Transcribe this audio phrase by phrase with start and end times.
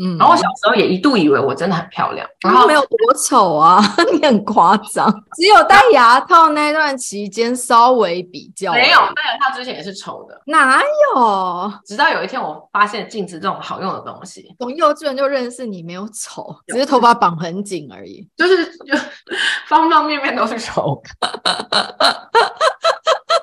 [0.00, 5.06] 嗯，然后我小时候也一度以为我真的很漂亮，然后没有多丑啊， 你很夸张。
[5.36, 10.80] 只有戴牙套那段期间稍微比较，没有戴牙套之前也是丑的，哪
[11.14, 11.72] 有？
[11.84, 18.96] 直到有一天我发现镜子这种好用的东西，从幼稚园就认识你，没有丑，只是头发绑很紧而已，就是就
[19.68, 21.02] 方方面面都是丑。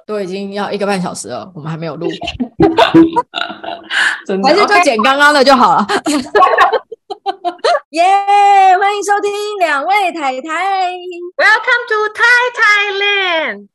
[0.10, 2.10] 都已经要一个半小时了，我们还没有录，
[4.26, 5.86] 真的还是就剪刚刚的就好了。
[7.92, 10.90] 耶！yeah, 欢迎收听两位太太
[11.38, 12.26] ，Welcome to Thai
[12.58, 13.68] Thailand。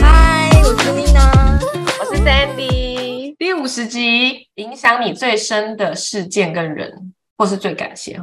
[0.00, 1.60] 嗨，我是 Nina，
[2.00, 3.36] 我是 Sandy。
[3.36, 7.12] 第五十集，影响你最深的事件跟人。
[7.38, 8.20] 或是最感谢，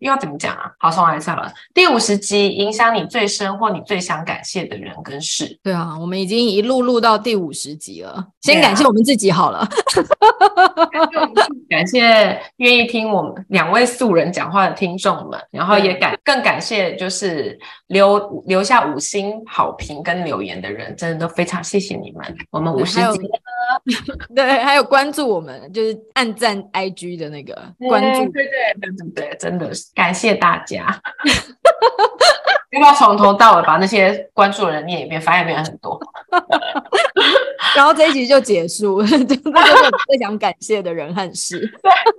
[0.00, 0.70] 又要怎么讲啊？
[0.78, 1.50] 好，重来一下了。
[1.72, 5.58] 第五十集，影响你最深或你最想感谢的人跟事。
[5.62, 9.66] 对啊，我们已经一路录到第五十集了，先感谢我们自己好了。
[11.70, 22.36] 感谢愿意听我们两位素人讲话的听众们，然后也感更感谢就是留留下五星好评跟留言的人，真的都非常谢谢你们。
[22.50, 23.20] 我们五十集，
[24.34, 27.54] 对，还有关注我们就是按赞 IG 的那个
[27.88, 28.52] 关注，对对。
[28.80, 30.86] 对对对，真的是感谢大家。
[32.70, 35.98] 要不要从头到尾把那些关注的人念一遍，发现变很多，
[37.74, 41.66] 然后这一集就结束， 就是最想感谢的人和事。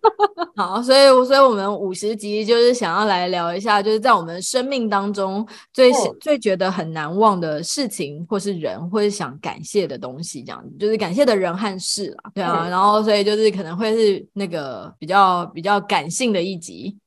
[0.56, 12.32] 好，所以所以我们五十集就是想要来聊一下，就是在我们生命当中最、嗯、最觉得很难忘的事情，或是人，或是想感谢的东西，这样子，就是感谢的人和事啦。
[12.34, 16.98] 对啊，嗯、然后所以就是可能会是那个比较比较感性的一集。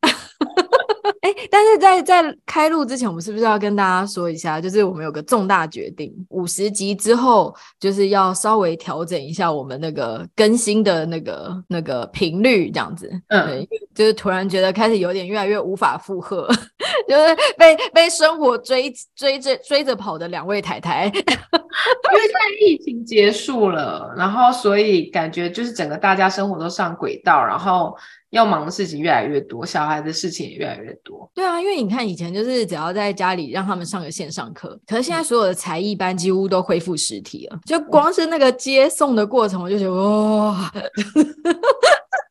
[1.23, 13.11] 哎，但是在在开录之前，我们是不是要跟大家说一下，就是我们有个重大决定，五十集之后就是要稍微调整一下我们那个更新的那个那个频率，这样子。
[13.29, 16.49] 嗯，对，就是突然觉得开始有点越来越无法负荷，
[17.09, 27.97] 就是被被生活追追着追着跑的两位太太， 因为现在疫情结束了，然后所以感觉就是整个大家生活都上轨道，然后。
[28.33, 31.31] 要忙的事情越来越多，小孩的事情也越来越多。
[31.35, 40.73] 对啊，因为你看以前就是只要在家里让他们上个线上课，可是现在所有的才艺班几乎都恢复实体了，就光是那个接送的过程，我就觉得哇。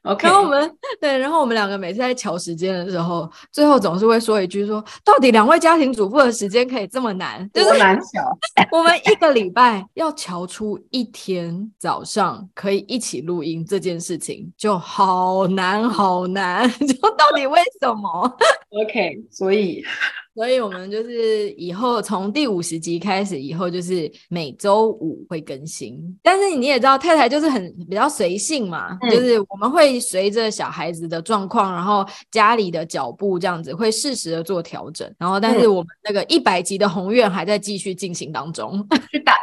[0.03, 7.47] OK，然后我们对，然后我们两个每次在瞧时间的时候，最后总是会说一句说：到底两位家庭主妇的时间可以这么难？
[7.53, 8.35] 就是难瞧。
[8.75, 18.37] 我们一个礼拜要瞧出一天早上可以一起录音这件事情，就好难好难， 就到底为什么
[18.69, 19.83] ？OK，所以。
[20.33, 25.99] 所以，我们就是以后从第五十集开始，以后就是每周五会更新。
[26.23, 35.13] 但是你也知道，太太就是很比较随性嘛，嗯、就是我们会随着小孩子的状况，然后家里的脚步这样子，会适时的做调整。
[35.19, 38.87] 然后，但是我们那个一百集的宏愿还在继续进行当中。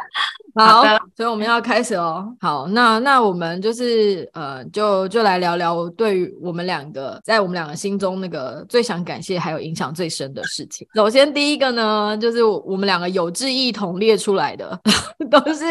[0.65, 0.83] 好，
[1.15, 2.27] 所以我们要开始哦。
[2.41, 10.87] 好，那那我们就是呃，就就来聊聊对于我们两个在我们两个心中那个最想感谢还有影响最深的事情。
[10.95, 14.77] 首先第一个呢，就是我们两个有志一同列出来的
[15.31, 15.65] 都是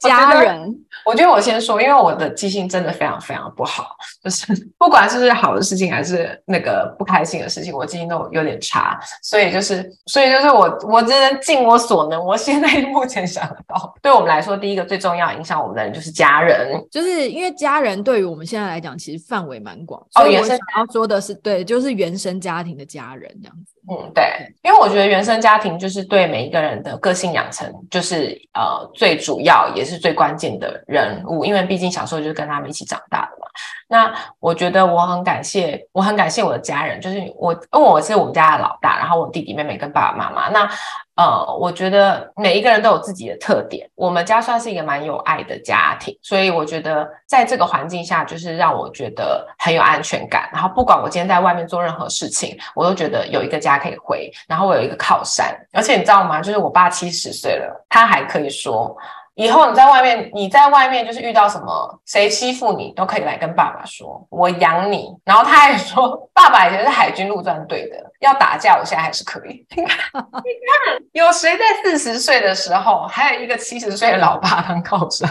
[0.00, 0.60] 家人
[1.04, 1.12] 我。
[1.12, 4.46] 我觉得我先说，因为我的记性真的非常非常不好，就是
[4.78, 8.98] 不管是不是好的事情还是那个不开心的事情，我记性都有点差。
[9.22, 20.00] 所以就是，所以就是我我真的尽我所能，我现在目前想得到，对我们来说，第一个最重要影响我们的人就是家人，就是因为家人对于我们现在来讲，其实范围蛮广。
[20.14, 23.74] 哦，原生要说的是对，就是原生家庭的家人这样子。
[23.92, 24.24] 嗯，对，
[24.62, 33.46] 因为我觉得原生家庭就是对每一个人的个性养成，就是呃最主要也是最关键的人物，因为毕竟小时候就是跟他们一起长大的嘛。
[33.88, 34.10] 那
[34.40, 40.48] 我觉得我很感谢，我很感谢我的家人，就是我，因为我是我们家的老大，然后我弟弟妹妹跟爸爸妈妈。
[40.48, 40.66] 那
[41.14, 43.86] 呃，我觉得每一个人都有自己的特点。
[43.94, 50.48] 我们家算是一个蛮有爱的家庭，所以我觉得在这个环境下，就是让我觉得很有安全感。
[50.50, 55.52] 然后不管我今天在外面做任何事情，我都觉得有一个家可以回，然后我有一个靠山。
[55.72, 56.40] 而且你知道吗？
[56.40, 58.96] 就是我爸七十岁了，他还可以说。
[59.34, 65.08] 以后你在外面，你在外面就是遇到什么谁欺负你，都可以来跟爸爸说，我养你。
[65.24, 69.66] 然后他还说， 爸爸以前是海军陆战队的，要打架，我现在还是可以。
[69.76, 70.50] 你看，你
[70.86, 75.28] 看，有谁在四十岁的时候还有一个七十岁的老爸当靠山？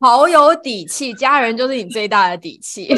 [0.00, 2.88] 好有底气，家人就是你最大的底气。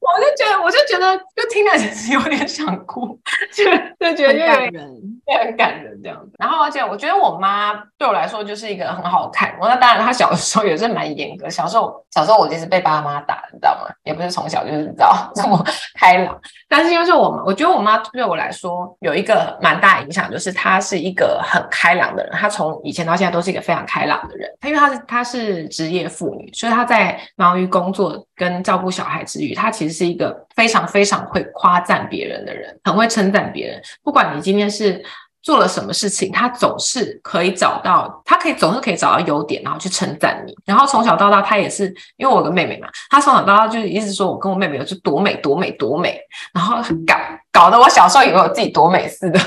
[0.00, 3.18] 我我就觉得，我就觉得，就听了其实有点想哭，
[3.54, 3.64] 就
[3.98, 6.32] 就觉得就感人，也很感人这样子。
[6.38, 9.56] 然后而且我觉得我妈对我来说就是一个很好看。
[9.58, 11.48] 我那当然，她小的时候也是蛮严格。
[11.48, 13.94] 小时候小时候我其实被爸妈打，你知道吗？
[14.04, 15.64] 也不是从小就是你知道 这么
[15.98, 16.38] 开朗。
[16.68, 22.32] 但是因为是我，我觉得我妈对我我来说有一个蛮大影响，就是他是一个很开朗的人。
[22.32, 24.48] 他从以前到现在都是一个非常开朗的人。
[24.60, 33.82] 她因为他是他是职业妇女，所以他在忙于工作跟照顾小孩之余，他其实是一个非常非常会夸赞别人的人，很会称赞别人。
[34.02, 35.02] 不管你今天是
[35.42, 40.54] 做了什么事情，他总是可以找到，他可以总是可以找到优点，然后去称赞你。
[40.64, 46.20] 然后从小到大，他也是因为我有个妹妹嘛，他从小到大就一直说我跟我妹妹有就多美多美多美，
[46.52, 46.76] 然后
[47.06, 47.16] 搞
[47.50, 49.40] 搞得我小时候以为我自己多美似的。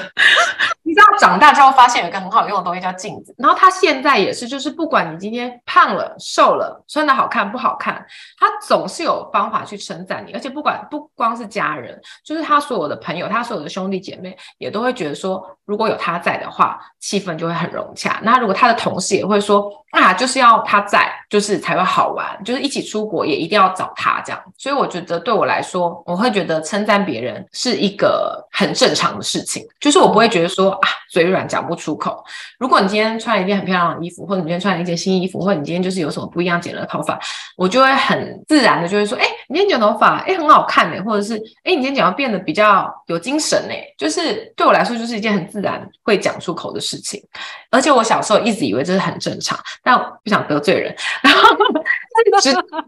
[0.94, 8.06] 你知道长大之后发现有一个很好用的东西叫镜子，然后他现在也是，就是不管你今天胖了、瘦了、穿的好看不好看，
[8.38, 18.19] 他总是有方法去称赞你，而且不管不光是家人，就是他所有的朋友、他所有的兄弟姐妹也都会觉得说，如果有他在的话，气氛就会很融洽。
[18.22, 24.44] 那如果他的同事也会说，啊，就是要他在，就是才会好玩，就是一起出国也一定要找他这样。
[24.57, 30.74] 所以我觉得对我来说，我会觉得称赞别人是一个很正常的事情，就是我不会觉得说。
[30.74, 32.24] 啊，嘴软讲不出口。
[32.57, 37.19] 如果你今天穿了一件很漂亮的衣服，或者你今天穿了一件新衣服，或者你今天就是有什么不一样剪了头发，
[37.56, 41.04] 我就会很自然的就会说，哎、欸，你今天剪头发，哎、欸，很好看呢。
[41.04, 43.74] 或者是，哎、欸，你今天剪要变得比较有精神呢。
[43.98, 47.22] 就是对我来说，就是一件很自然会讲出口的事情。
[47.69, 51.56] 而且我小时候一直以为这是很正常，但我不想得罪人， 然后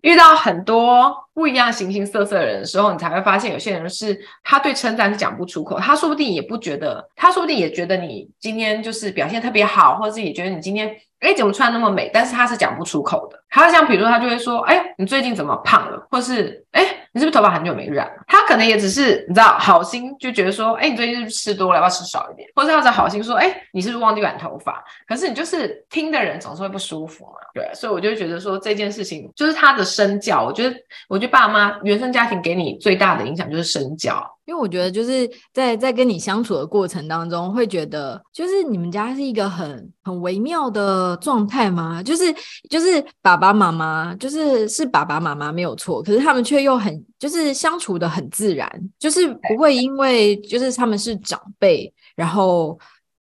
[0.02, 10.96] 遇到很多不一样形形色色的人的时候，你才会发现有些人是他对称赞讲不出口，他说不定也不觉得，他说不定也觉得你今天就是表现特别好，或者是也觉得你今天
[11.26, 13.40] 哎怎么穿那么美，但是他是讲不出口的。
[13.50, 16.86] 他像比如他就会说，哎，你最近怎么胖了，或是哎。
[17.16, 18.12] 你是不是头发很久没染？
[18.28, 22.46] 他可能也只是你知道好心就觉得说，哎，你最近是不是吃多了，要不要吃少一点？
[22.54, 24.84] 或者他是好心说，哎，你是不是忘记染头发？
[25.08, 27.72] 可是你就是听的人总是会不舒服嘛，对。
[27.74, 30.44] 所以我就觉得说这件事情就是他的身教。
[30.44, 30.76] 我觉得，
[31.08, 34.30] 我觉得爸妈原生家庭给你最大的影响就是身教。
[34.46, 42.04] 因为我觉得就是在在跟你相处的过程当中，会觉得就是你们家是一个很很微妙的状态吗？
[42.04, 42.24] 就是
[42.70, 48.70] 就是爸爸妈妈就是是爸爸妈妈没有错，可是他们却又很就是相处的很自然，
[49.00, 52.78] 就是不会因为就是他们是长辈，然后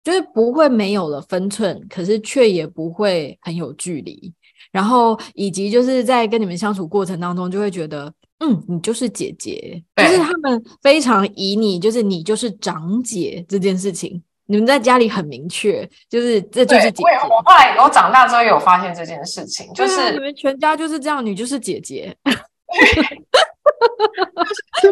[0.03, 4.33] 就是不会没有了分寸，可是却也不会很有距离，
[4.71, 8.11] 然后以及就是在跟你们相处过程当中，就会觉得。
[8.43, 17.03] 嗯，你就是姐姐，就是他们非常以你，就是你就是长姐这件事情，你们在家里很明确，就是这就是姐姐。
[17.29, 22.15] 我后来我长大之后有发现这件事情，就是、啊、你们全家就是这样，你就是姐姐。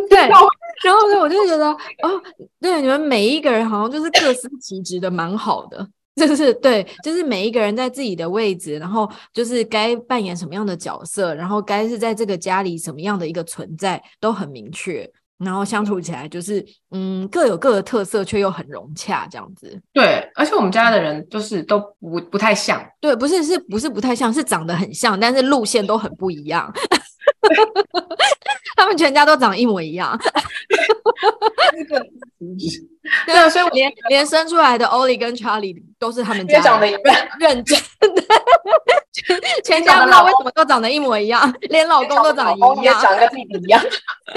[0.09, 1.65] 对 然后呢，我就觉得
[2.03, 2.21] 哦，
[2.61, 5.87] 对，你们每一个人好像就是各司其职的，蛮好的。
[6.27, 19.81] 就是对，就是每一个人在自己的位置，然后就是该扮演什么样的角色，然后该是在这个家里什么样的一个存在都很明确，然后相处起来就是嗯，各有各的特色，却又很融洽这样子。
[19.93, 26.71] 对，而且我们家的人就是都不不太像，对，不是是不是不太像，是长得很像，但是路线都很不一样。
[28.75, 30.17] 他们全家都长一模一样。
[33.25, 37.01] 对啊，所以我连连生出来的欧丽跟查理都是他们家长得一样，
[37.39, 37.77] 认真
[38.15, 38.23] 的，
[39.63, 43.83] 全家不知道为什么都长得一模一样，连老公都长得一样，长得跟弟弟一样，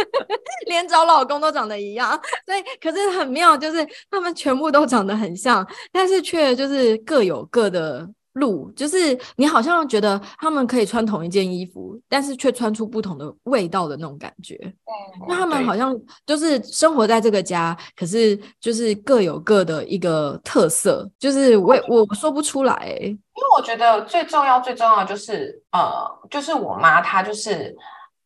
[0.66, 2.10] 连找老公都长得一样。
[2.46, 8.08] 所以可是很妙，就是他们全部都长得很像，但是却就是各有各的。
[8.34, 14.58] 路就是你好像觉得他们可以穿同一件衣服，但是却穿出不同的味道的那种感觉。
[14.62, 23.00] 嗯，那他们好像就是生活在这个家，可是就是各有各的一个特色，就是我我说不出来欸。
[23.04, 27.76] 因为我觉得最重要最重要就是呃，就是我妈她就是，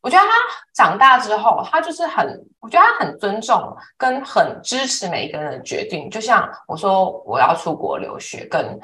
[0.01, 0.31] 我觉得她
[0.73, 2.25] 长大之后，她就是很，
[2.61, 6.09] 我觉得她很尊重跟很支持每一个人的决定。
[6.09, 8.79] 就像我说我要出国留学跟。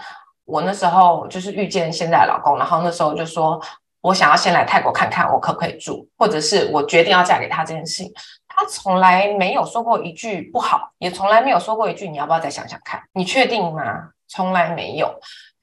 [0.46, 3.62] 我那时候就是遇见现在的老公，然后那时候就说，
[4.02, 8.14] 我想要先来泰国看看，我可不可以住，或者是我决定要嫁给他这件事情，
[8.48, 14.10] 他从来没有说过一句不好，也从来没有说过一句你要不要再想想看，你确定吗？
[14.28, 15.14] 从来没有。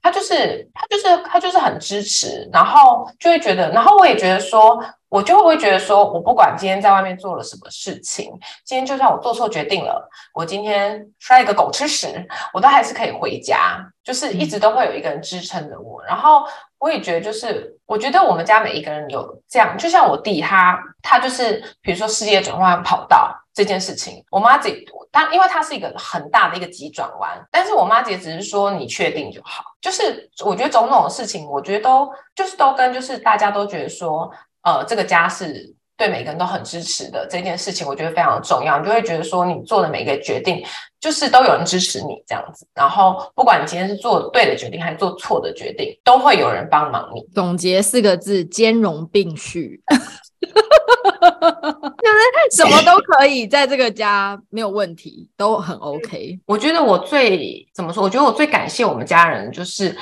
[0.01, 8.31] 他就是他就是他就是很支持，然后就会觉得，然后我也觉得说，我就会觉得说，我不管今天在外面做了什么事情，
[8.65, 16.03] 今天就算我做错决定了，我今天摔一个狗吃屎，我都还是可以回家，就是一直都会有一个人支撑着我。
[16.05, 16.43] 然后
[16.79, 24.85] 我也觉得，就是我觉得我们家每一个人有这样，就像我弟他他就是比如说事业转换跑道这件事情，我妈自己。
[25.13, 34.31] 但因为它是一个很大的一个急转弯，但是我妈姐只是说你确定就好，就是我觉得种种的事情，我觉得都就是都跟就是大家都觉得说，
[34.63, 40.63] 呃，这个家是对每个人都很支持的这件事情，我觉得非常重要，你就会觉得说你做的每一个决定，
[41.01, 47.21] 就是都有人支持你这样子，然后不管你今天是做对的决定还是做错的决定，都会有人帮忙你。
[47.35, 49.81] 总结四个字：兼容并蓄。
[52.01, 56.39] 就是什么都可以，在这个家没有问题，都很 OK。
[56.45, 58.01] 我觉得我最怎么说？
[58.01, 59.95] 我觉得我最感谢我们家人，就是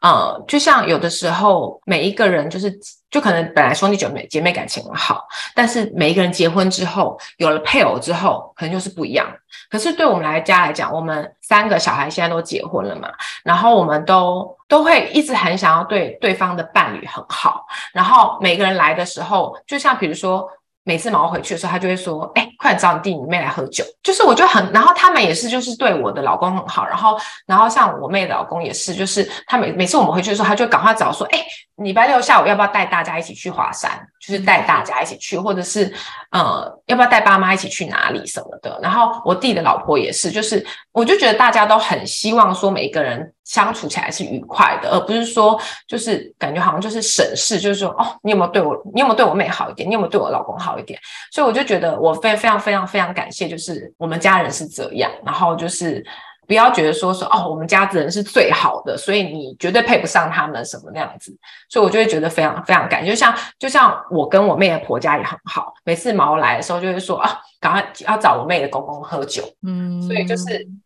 [0.00, 2.72] 呃，就像有的时候每一个人，就是
[3.10, 9.26] 就可能本来兄弟姐妹姐妹感情很好，但是每一个人结婚之后，有了配偶之后，可能就是不一样。
[9.70, 13.10] 可是对我们来家来讲，我们三个小孩现在都结婚了嘛，
[13.44, 20.48] 然后我们都都会一直很想要对对方的伴侣很好，然后每个人来的时候，就像比如说。
[20.84, 26.84] 每次毛回去的时候，他就会说：“哎、快点找你弟你妹来喝酒。”就是我就很，然后他们也是，就是对我的老公很好。
[26.86, 31.38] 然后，然后像我妹的老公也是，就是他每每次我们回去的时候，他就赶快找说：“哎、
[31.76, 34.08] 礼拜六下午要不要带大家一起去华山？
[34.24, 35.92] 就是带大家一起去，或者是
[36.30, 43.32] 呃，要不要带爸妈一起去哪里什么的？”然后我弟的老婆也是，就是我就觉得大家都很希望说每一个人。
[43.44, 50.98] 相处起来是愉快的，而不是说就是感觉好像就是审视，就是说哦，你有没有对我，你有没有对我妹好一点，你有没有对我老公好一点？
[51.32, 56.02] 所以我就觉得我非非常非常非常感谢，就是我们家人是这样，然后就是
[56.46, 61.36] 不要觉得说说哦，我们家子人是最好的，所以你绝对配不上他们什么那样子，
[61.68, 63.10] 所以我就会觉得非常非常感谢。
[63.10, 70.44] 就像就像我跟我妹的婆家也很好，每次毛来的时候就会说啊，赶快要找我妹的公公喝酒，嗯，所以就是。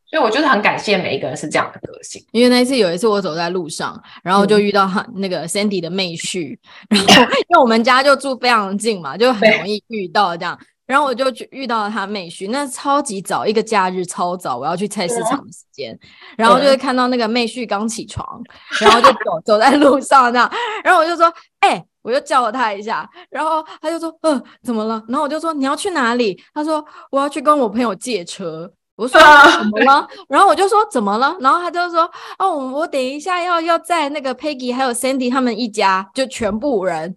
[0.09, 2.25] 所以，我就是很感谢每一个人是这样的个性。
[2.31, 6.57] 因为那一次，有一次我走在路上，然后就遇到他那个 Sandy 的妹婿，
[6.89, 10.57] 然后因为我们家就住非常近嘛，就很容易遇到这样。
[10.87, 15.99] 然后我就去遇到了他妹婿，那超级早，一个假日超早，我要去菜市场的时间，
[16.37, 18.41] 然后就会看到那个妹婿刚起床，
[18.81, 20.53] 然后就走走在路上那样，
[20.85, 21.27] 然后我就说，
[21.61, 25.03] 哎、欸，我就叫了他一下，然后他就说，嗯、呃，怎么了？
[25.09, 26.41] 然后我就说你要去哪里？
[26.55, 28.73] 他说我要去跟我朋友借车。
[28.97, 30.09] 我说怎么了？
[30.27, 31.37] 然后我就说怎么了？
[31.41, 37.15] 然后他就说哦，我等一下要要载那个 Peggy 还有 Sandy 他们一家，就全部人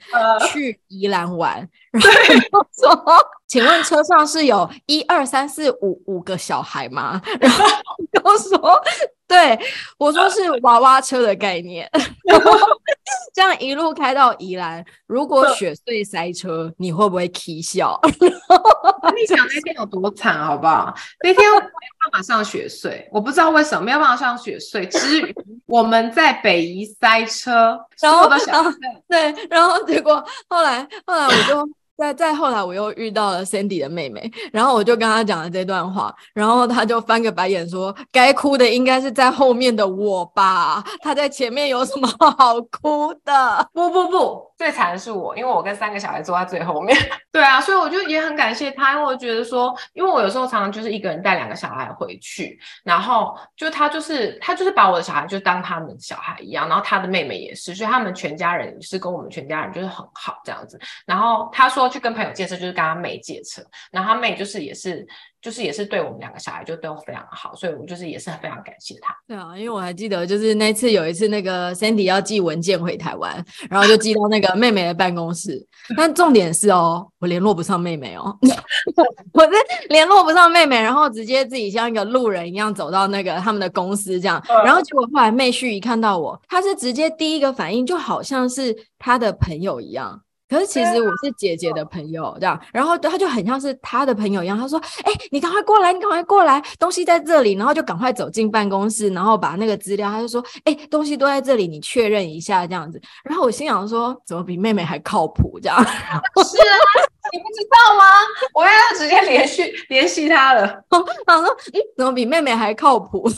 [0.51, 1.67] 去宜兰玩。
[1.91, 2.03] 然
[2.51, 3.03] 后我说，
[3.47, 7.21] 请问车上是有一二三四五五个小孩吗？
[7.39, 7.65] 然后
[8.23, 8.81] 我说。
[9.29, 9.57] 对，
[9.99, 11.87] 我说是娃娃车的概念，
[13.31, 17.99] 这样一路开到宜兰，如果雪隧塞车，你会不会啼笑？
[19.15, 20.91] 你想那天有多惨，好不好？
[21.23, 21.69] 那天我没有
[22.01, 24.87] 办法上雪隧，我不知道为什么没有办法上雪隧。
[24.87, 25.35] 至于
[25.67, 28.27] 我们在北宜塞车，然后
[29.07, 31.69] 对，然后结果后来后来我就。
[31.99, 40.81] 再再后来，我又遇到了 Sandy 的妹妹，然后我就跟她讲了这段话，然后她就翻个白眼说：“该哭的应该是在后面的我吧？
[41.01, 46.97] 她在前面有什么好哭的？”不不不，最惨的是我，因为我跟三个小孩坐在最后面。
[47.33, 60.79] 对啊，所以我就也很感谢她，因为我觉得说，因为我有时候常常就是一个人带两个小孩回去，然后就她就是她就是把我的小孩就当他们小孩一样，然后她的妹妹也是，所以他们全家人是跟我们全家人就是很好这样子。
[61.05, 61.88] 然后她说。
[61.89, 65.05] 去跟朋友借车，就是跟他妹借车，然后他妹就是也是，
[65.41, 69.15] 就是也是对我们两个小孩就都非常好，所以我就是也是非常感谢他。
[69.27, 75.65] 对啊，因为我还记得，就是那次有一次那个 Sandy 要寄文件回台湾，然后就寄到那个妹妹的办公室，
[75.97, 78.37] 但重点是哦，我联络不上妹妹哦，
[79.33, 79.51] 我是
[79.89, 90.21] 联络不上妹妹，然后直接自己像一个路人一样走到那个他们的公司这样，然后结果后来妹婿一看到我，他是直接第一个反应就好像是他的朋友一样。
[90.49, 94.57] 可是其实我是姐姐的朋友，这样，然后他就很像是他的朋友一样。
[94.57, 105.77] 他说：“哎，你赶快过来，你赶快过来，东西在这里。”然后就赶快走进办公室，然后把那个资料，他就说：“哎，东西都在这里，你确认一下这样子。”然后我心想说：“怎么比妹妹还靠谱？”这样。
[105.85, 106.75] 是啊。
[107.31, 108.03] 你不知道吗？
[108.53, 110.67] 我要直接联系联系他了。
[111.25, 113.29] 他说：“嗯，怎么比妹妹还靠谱？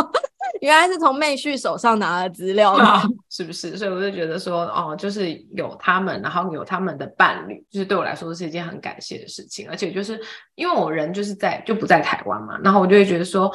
[0.60, 3.76] 原来是从妹婿手上拿的资料嘛， 是不是？
[3.76, 9.68] 所以我就觉得说，哦，就是有他们，然后有他们的伴侣，就是对我来说是一件很感谢的事情。
[9.68, 10.20] 而且就是
[10.54, 13.52] 因为我人就是在就不在台湾嘛，然后我就会觉得说。”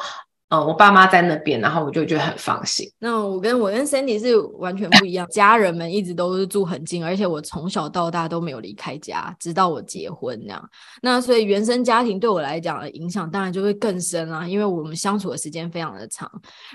[0.50, 2.84] 嗯，我爸妈在那边，然后我就觉得很放心。
[2.98, 10.70] 那我跟我跟 Sandy 是完全不一样，家人们一直都是住很近，而且我从小到大都没有离开家，直到我结婚那样。
[11.02, 16.28] 那所以原生家庭对我来讲的影响当然就会更深啦，因为我们相处的时间非常的长。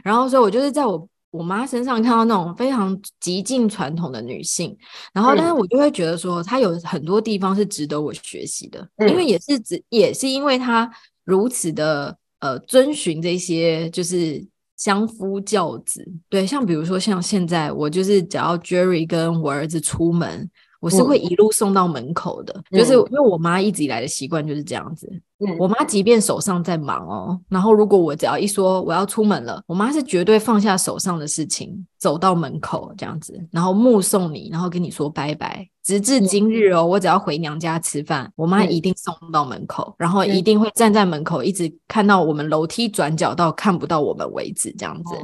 [0.05, 4.74] 然后所以我就是在我我妈身上看到那种非常极尽传统的女性，
[5.12, 10.89] 然后但是我就会觉得说她有很多地方是值得我学习的，嗯、因为也是只也是因为她
[11.25, 12.17] 如此的。
[12.39, 14.46] 呃，遵循这些就是
[14.77, 20.50] 相夫教子，对，像比如说像现在我就是只要 Jerry 跟我儿子出门，
[20.82, 25.10] 我是会一路送到门口的，嗯、就是因为我妈一直以来的习惯就是这样子。
[25.39, 35.68] 嗯，我妈即便手上在忙哦，然后如果我只要一说我要出门了，我妈是绝对放下手上的事情，走到门口这样子，然后目送你，然后跟你说拜拜。
[35.86, 45.15] 直至今日哦，我只要回娘家吃饭，我妈一定送到门口，然后一定会站在门口，一直看到我们楼梯转角到看不到我们为止，这样子。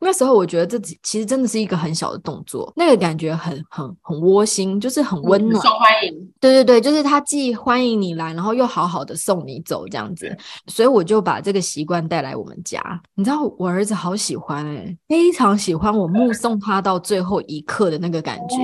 [0.00, 6.32] 那时候我觉得这其实真的是一个很小的动作，那个感觉很很很窝心，就是很温暖，受欢迎。
[6.40, 10.34] 对对对，就是他既欢迎你来，然后又好好的送你走这样子。
[10.68, 12.80] 所以我就把这个习惯带来我们家。
[13.14, 18.56] 你知道我儿子好喜欢哎、欸，非常喜欢我目送他到最后一刻的那个感觉。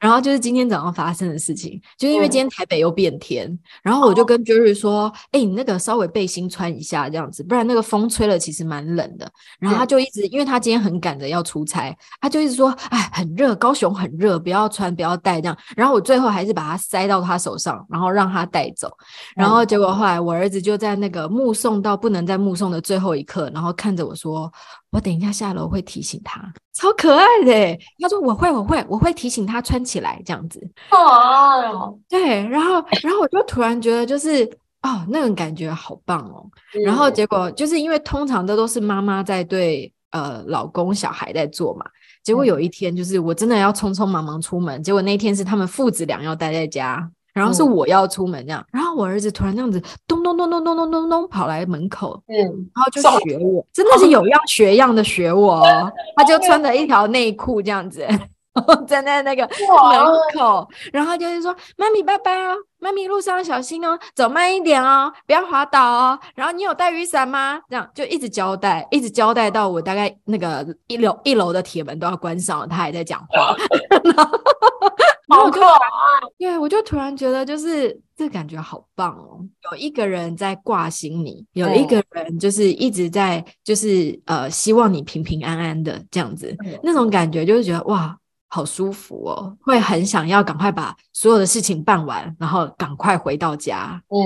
[0.00, 9.30] 然后就是今天早上发生的事情，就是因为今天台北又变天，嗯、然后我就跟 Jerry 说：“哎、哦，你那个稍微背心穿一下，这样子，不然那个风吹了其实蛮冷的。”
[9.60, 18.90] 然后他就一直，因为他今天很赶着要出差，他就一直说：“哎，很热，高雄很热，不要穿，不要带这样。”然后我最后还是把它塞到他手上，然后让他带走。
[19.36, 24.50] 然后结果后来我儿子就在那个目送到不能再目送的最后一刻，然后看着我说。
[24.90, 27.78] 我等一下下楼会提醒他，超可爱的。
[28.00, 30.60] 他说我会，我会，我会提醒他穿起来这样子。
[30.90, 34.44] 哦，对，然后，然后我就突然觉得就是
[34.82, 36.44] 哦，那种感觉好棒哦。
[36.74, 41.86] 嗯、然后结果就是因为通常这都是妈妈在对呃老公小孩在做嘛，
[42.24, 47.08] 结果有一天就是我真的要匆匆忙忙出门，结果那天是他们父子俩要待在家。
[47.32, 58.06] 然后是我要出门这样，嗯、然后我儿子突然这样子咚咚咚咚咚咚咚咚跑来门口，嗯，然后就学我，真的是有样 学样的学我，哦，他就穿着一条内裤这样子，
[58.86, 59.50] 站在那个门
[60.34, 62.56] 口，然后就是说妈咪拜拜哦。
[62.82, 66.18] 妈咪，路上小心哦，走慢一点哦，不要滑倒哦。
[66.34, 67.60] 然后你有带雨伞吗？
[67.68, 73.54] 这样就一直交代，一直交代到我大概那个一楼一楼的铁门都要关上了，他还在讲话。
[75.30, 75.78] 好可爱！
[76.38, 79.40] 对，我就突然觉得就是这感觉好棒哦，
[79.70, 88.16] 有一个人在挂心你，有一个人就是一直在就是呃希望你平平安安的这样子，那种感觉就是觉得哇。
[88.52, 94.02] 好舒服哦，会很想要赶快把所有的事情办完，然后赶快回到家。
[94.08, 94.18] 嗯，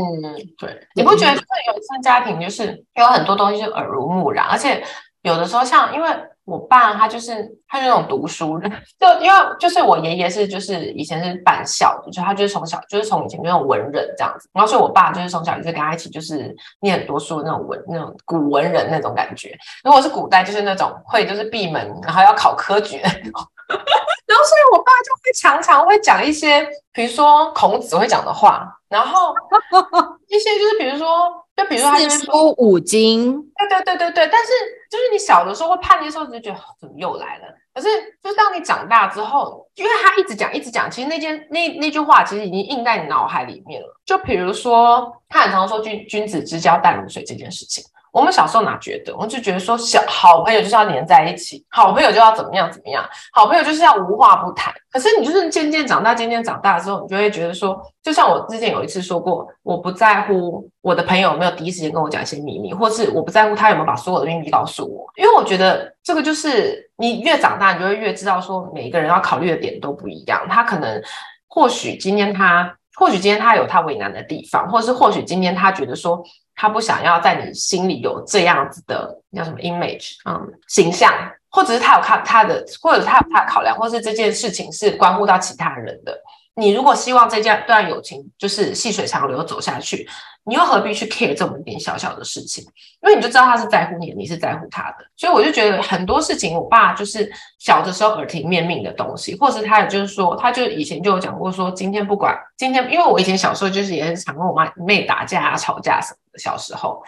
[0.56, 4.82] 对，你不觉得就是原生家庭就是有很多东西就耳濡目染，而且
[5.24, 6.08] 有的时候像因为
[6.44, 19.56] 我爸他就是他就那种读书人，就因为就是我爷爷是就是以前是办校的，就他就是从小就是从以前那种文人这样子，然后所以我爸就是从小就是跟他一起就是念很多书那种文那种古文人那种感觉。
[19.82, 23.32] 如果是古代就是那种会就是闭门然后要考科举那种。
[24.26, 29.34] 然后，所以我爸就会常常会讲一些，比如说孔子会讲的话，然后
[30.28, 34.28] 一些就是比如说，就比如说他就是说五经，对对对对对。
[34.28, 34.52] 但是
[34.90, 37.44] 就是你小的时候会叛逆的时候，你就觉得怎么又来了？
[37.74, 37.88] 可是
[38.22, 43.88] 就是当你长大之后，因为他一直讲一直讲，其实那件那那句话其实已经印在你脑海里面了。
[44.04, 47.84] 就比如说，他很常说君君子之交淡如水这件事情。
[48.14, 49.12] 我们小时候哪觉得？
[49.12, 54.72] 我们就觉得说，小好朋友就是要黏在一起，好朋友就要怎么样怎么样，好朋友就是要无话不谈。
[54.92, 70.46] 可是你就是渐渐长大，渐渐长大之后，你就会觉得说，就像我之前有一次说过，我不在乎我的朋友有没有第一时间跟我讲一些秘密，或是我不在乎他有没有把所有的秘密告诉我，因为我觉得这个就是你越长大，你就会越知道说，每一个人要考虑的点都不一样。
[70.48, 71.02] 他可能
[71.48, 76.24] 或许今天他，或许今天他有他为难的地方，或是或许今天他觉得说。
[76.54, 81.12] 他不想要在你心里有这样子的叫什么 image，嗯，形象，
[81.50, 86.16] 或者是他有看他的，或者他有他的考量，或是这件事情是关乎到其他人的。
[86.56, 90.08] 你如果希望这件段友情就是细水长流走下去，
[90.44, 92.62] 你又何必去 care 这么一点小小的事情？
[93.02, 94.98] 因为你就知道他是在乎你，你是在乎他的。
[95.16, 106.18] 所以我就觉得很多事情，我爸就是小的时候耳提面命的东西，或是他也就是说，他就以前就有讲过说，今天不管今天，因为我以前小时候就是也是常跟我妈妹打架啊、吵架什么。
[106.38, 107.02] 小时候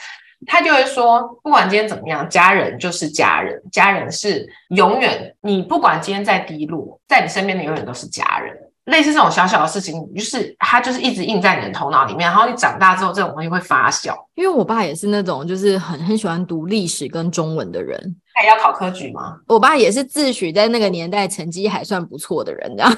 [0.47, 8.55] 他就会说，不管今天怎么样，家人就是家人，家人是永远，你不管今天再低落，在你身边的永远都是家人。
[8.85, 14.15] 类似这种小小的事情，就是它就是一直印在你的头脑里面，然后你长大之后，这种东西会发酵。
[14.37, 17.99] 因为我爸也是那种就是很很喜欢读历史跟中文的人，
[18.33, 19.39] 他也要考科举吗？
[19.49, 22.93] 我爸也是自诩在那个年代成绩还算不错的人，这样。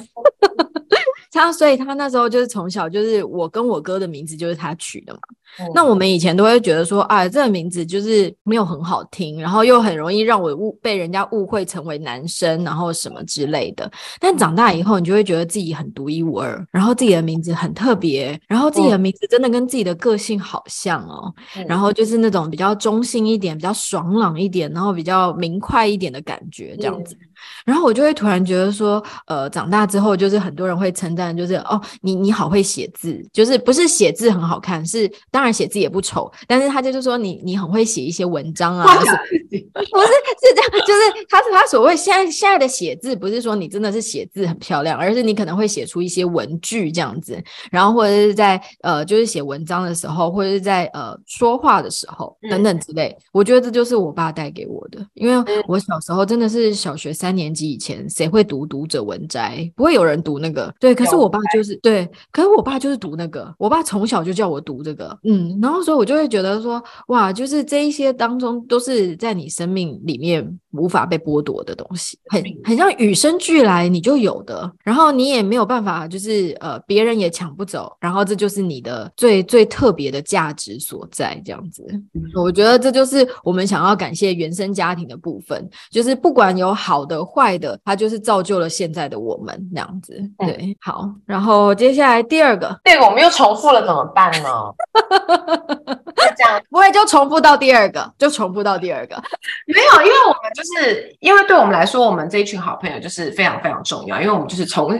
[1.30, 5.20] 他所以，他那时候就是从小就是我跟我哥的名字就是他取的嘛。
[5.58, 13.90] 嗯、那我们以前都会觉得说，啊，这个名字就是没有很好听，然后又很容易让我误被人家误会成为男生，然后什么之类的。
[14.20, 21.34] 但长大以后，你就会觉得自己很独一无二，然后自己的名字很特别，然后自己的名字真的跟自己的个性好像哦。
[21.56, 27.14] 嗯、然后就是那种比较中性一点、比较爽朗一点，然后比较明快一点的感觉，这样子。
[27.14, 27.28] 嗯、
[27.64, 35.48] 然后我就会突然觉得说，呃，长大之后就是很多人会称赞，就是哦，你你好会写字，就是不是写字很好看，是当然。
[35.58, 59.70] 写字也不丑，但是他就是说你你很会写一些文章啊， 不是是这样，就是他他所谓现在现在的写字，不是说你真的是写字很漂亮，而是你可能会写出一些文句这样子，然后或者是在呃就是写文章的时候，或者是在呃说话的时候等等之类，嗯、我觉得这就是我爸带给我的，因为我小时候真的是小学三年级以前，谁会读读者文摘？
[59.74, 65.38] 不会有人读那个，对，可是我爸就是对，可是我爸就是读那个，我爸从小就叫我读这个，嗯。
[65.38, 81.86] 嗯，然后所以我就会觉得说，哇，就是这一些当中都是在你生命里面无法被剥夺的东西，很很像与生俱来你就有的，然后你也没有办法，就是呃别人也抢不走，然后这就是你的最最特别的价值所在，这样子。
[82.34, 90.14] 我觉得这就是我们想要感谢原生家庭的部分，就是不管有好的坏的，它就是造就了现在的我们那样子。
[90.38, 94.48] 对，嗯、好，然后接下来第二个，这个我们又重复了怎么办呢？
[96.36, 99.16] 这样不会就重复到第二个，就重复到第二个。
[99.66, 104.20] 没有，因为我们就是因为对我们来说，我们这一群好朋友就是非常非常重要。
[104.20, 104.94] 因为我们就是从，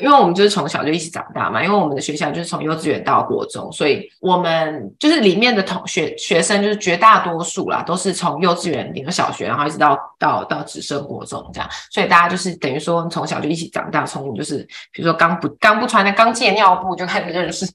[0.00, 1.62] 因为我们就是从小就一起长大嘛。
[1.62, 11.61] 因为我们的学校就是从幼稚园到国中，所以我们就是里面的同学学生就是绝大多数啦，都是从幼稚园领个小学，然后一直到到到直升国中这样。
[11.90, 14.58] 所以大家就是等于说从小就一起长大，从就是
[14.92, 17.66] 比如说刚不刚不穿的刚借尿布就开始认识，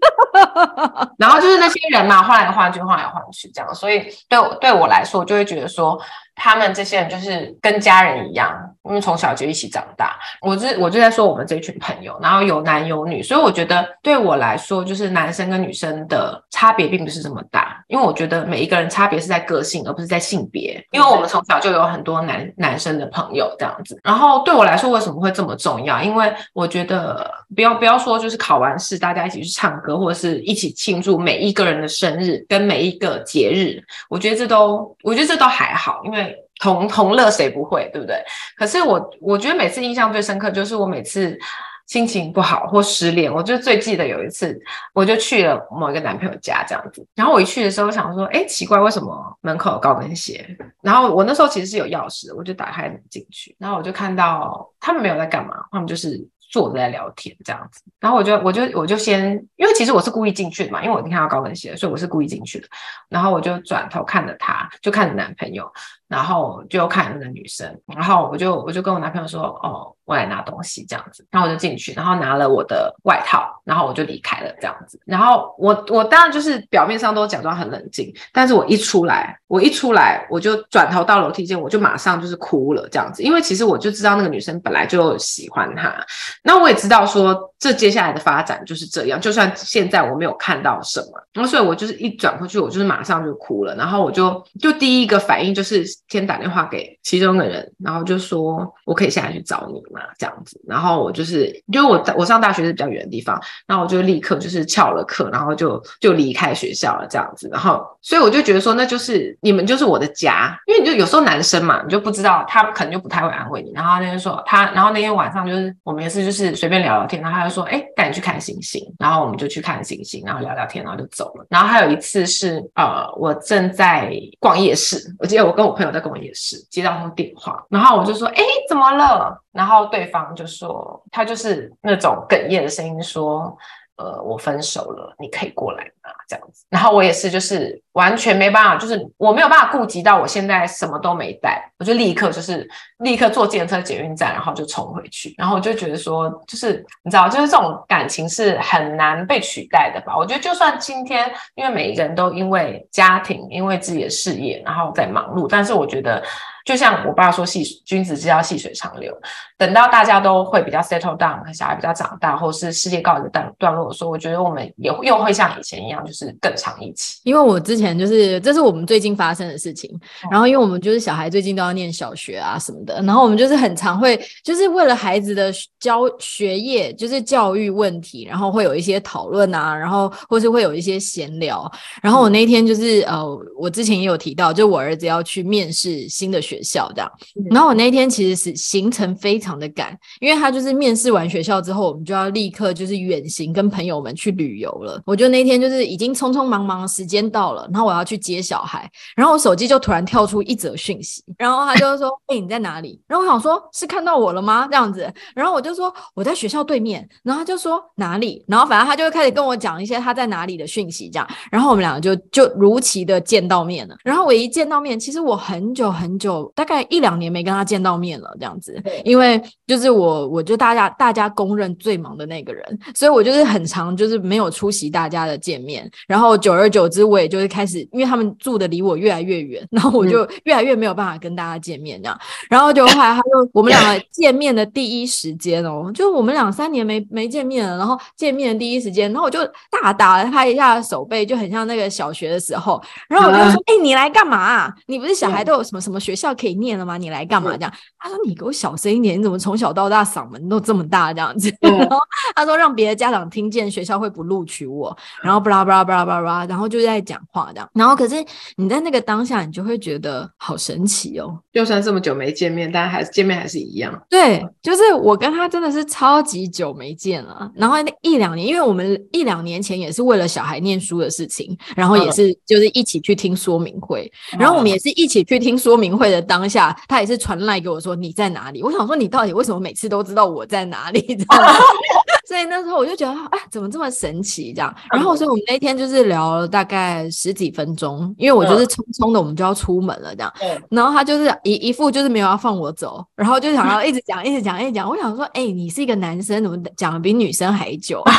[1.17, 3.75] 然后就是那些人嘛，换来换去，换来换去这样。
[3.75, 5.99] 所以对对我来说，就会觉得说。
[6.37, 10.15] 他们这些人就是跟家人一样，因为从小就一起长大。
[10.39, 17.83] 我就我就在说我们这群朋友，然后有男有女，所以我觉得对我来说，就是男生跟女生的差别并不是这么大。
[17.87, 20.79] 因为我觉得每一个人差别是在个性，而不是在性别。
[20.91, 23.99] 因为我们从小就有很多男男生的朋友这样子。
[24.03, 26.03] 然后对我来说，为什么会这么重要？
[26.03, 36.26] 因为我觉得不要不要说就是考完试大家一起去唱歌，或者是一起庆祝每一个人的生日跟每一个节日，我觉得这都我觉得这都还好，因为。
[36.59, 38.23] 同同乐谁不会，对不对？
[38.55, 41.37] 可是我我觉得每次印象最深刻就是我每次
[41.85, 44.59] 心情不好或失恋，我就最记得有一次，
[44.93, 47.05] 我就去了某一个男朋友家这样子。
[47.15, 50.57] 然后我一去的时候，想说，哎，奇怪，为什么门口有高跟鞋？
[50.81, 56.27] 然后我那时候其实是有钥匙的，我就打开门进去，然后我就看到他们没有在干嘛，他们就是。
[56.49, 62.67] 坐着在聊天这样子，然后我就我就我就先，因为其实我是故意进去的嘛，因为我已经看到高跟鞋，所以我是故意进去的。
[63.09, 65.69] 然后我就转头看着他，就看着男朋友，
[66.07, 69.93] 然后就看那个女生，然后我就我就跟我男朋友说，哦。
[70.07, 74.97] 我来拿东西这样子，然后我就进去，然后拿了我的外套，然后我就离开了这样子。
[75.03, 85.93] 然后我我当然就是表面上都假装很冷静，但是我一出来，我一出来我就转头到楼梯间，我就马上就是哭了这样子，因为其实我就知道那个女生本来就喜欢他，
[86.41, 100.01] 那我也知道说这接下来的发展就是这样，就算现在我没有看到什么，然后所以我就是一转过去，我就是马上就哭了，然后我就就第一个反应就是先打电话给其中的人，然后就说我可以下来去找你吗？
[100.17, 121.45] 这样子，然后我就是，因为我我上大学是比较远的地方，然后我就立刻就是翘了课，然后就就离开学校了，这样子，然后所以我就觉得说，那就是你们就是我的家，因为你就有时候男生嘛，你就不知道他可能就不太会安慰你，然后那天说他，然后那天晚上就是我们也是就是随便聊聊天，然后他就说，哎，带你去看星星，然后我们就去看星星，然后聊聊天，然后就走了。
[121.49, 129.41] 然后还有一次是呃，我正在逛夜市，我记得我跟我朋友在跟我也是，接到通电话，然后我就说，哎，怎么了？
[129.51, 133.57] 然后对方就说，他就是那种哽咽的声音说，
[133.97, 136.11] 呃，我分手了，你可以过来吗？
[136.27, 136.63] 这样子。
[136.69, 142.67] 然后我也是，就是完全没办法，就是我没有办法顾及到我现在什么都没带，我就立刻就是
[142.99, 145.33] 立刻坐计程车捷运站，然后就冲回去。
[145.37, 150.15] 然后我就觉得说，就是你知道，就是这种感情是很难被取代的吧？
[150.15, 156.23] 我觉得就算今天，因为每一个人都因为家庭，因为自己的事业，然后在忙碌，但是我觉得。
[156.67, 159.17] 就像我爸说细，细君子之交细水长流。
[159.57, 167.21] 等到大家都会比较 settle down，小孩比较长大，或是世界告一个段段落的时候，我觉得我们也又会像以前一样，就是更长一起。
[167.23, 169.89] 因为我之前就是，这是我们最近发生的事情。
[170.29, 181.71] 然后，因为我们就是小孩最近都要念小学啊什么的，然后我们就是很常会，就是为了孩子的教学业，就是教育问题，然后会有一些讨论啊，然后或是会有一些闲聊。
[182.03, 183.25] 然后我那天就是呃，
[183.57, 187.11] 我之前也有提到，就我儿子要去面试新的学校这样。
[187.49, 189.57] 然后我那天其实是行程非常。
[189.57, 195.01] 的赶，因为他就是面试完学校之后，我们就要立刻就是远行，跟朋友们去旅游了。
[195.03, 213.95] 我就那天就是已经匆匆忙忙，时间到了，然后我要去接小孩，然后我手机就突然跳出一则讯息，然后他就说：“哎、欸，你在哪里？”然后我想说：“是看到我了吗？”这样子，然后我就说：“我在学校对面。”然后他就说：“哪里？”然后反正他就开始跟我讲一些他在哪里的讯息，这样，然后我们两个就就如期的见到面了。
[214.03, 219.41] 然后我一见到面，其实我很久很久，大概一两年没跟他见到面了，这样子，因为。
[219.67, 232.17] 就是我，我就大家大家公认最忙的那个人，所以我就是很长就是没有出席大家的见面，然后久而久之，我也就是开始，因为他们住的离我越来越远， 然后我就越来越没有办法跟大家见面这样，
[232.49, 244.73] 然后就后来他就我们两个见面的第一时间哦，就我们两三年没没见面了，然后见面的第一时间，然后我就大打了他一下手背，就很像那个小学的时候，然后我就说，哎，你来干嘛？
[244.85, 246.97] 你不是小孩都有什么什么学校可以念了吗？
[246.97, 247.51] 你来干嘛？
[247.55, 249.67] 这样，他说你给我小声一点，你怎么从小。
[249.77, 251.99] 到大嗓门都这么大这样子，然后
[252.35, 258.15] 他说让别的家长听见学校会不录取我，然后巴拉巴拉巴拉巴拉，然后就在讲话这样，然后可是
[258.55, 261.37] 你在那个当下，你就会觉得好神奇哦。
[261.53, 264.01] 就算这么久没见面，但还是见面还是一样。
[264.09, 278.63] 对，就是我跟他真的是超级久没见了，然后那一两年，因为我们一两年前也是为了小孩念书的事情，然后也是就是一起去听说明会，然后我们也是一起去听说明会的当下，他也是传赖给我说你在哪里？
[278.63, 279.59] 我想说你到底为什么？
[279.59, 281.53] 每次都知道我在哪里， 这样，
[282.27, 284.73] 所以那时候我就觉得，啊，怎么这么神奇这样？
[284.91, 290.31] 然后，所以我们那天就是聊了大概十几分钟，因为我就是匆匆的，我们就要出门了这样。
[290.69, 294.87] 然后他就是一一副就是没有要放我走，然后就想要一直讲，一直讲，一直讲。
[294.87, 298.03] 我想说，哎，你是一个男生，怎么讲的比女生还久？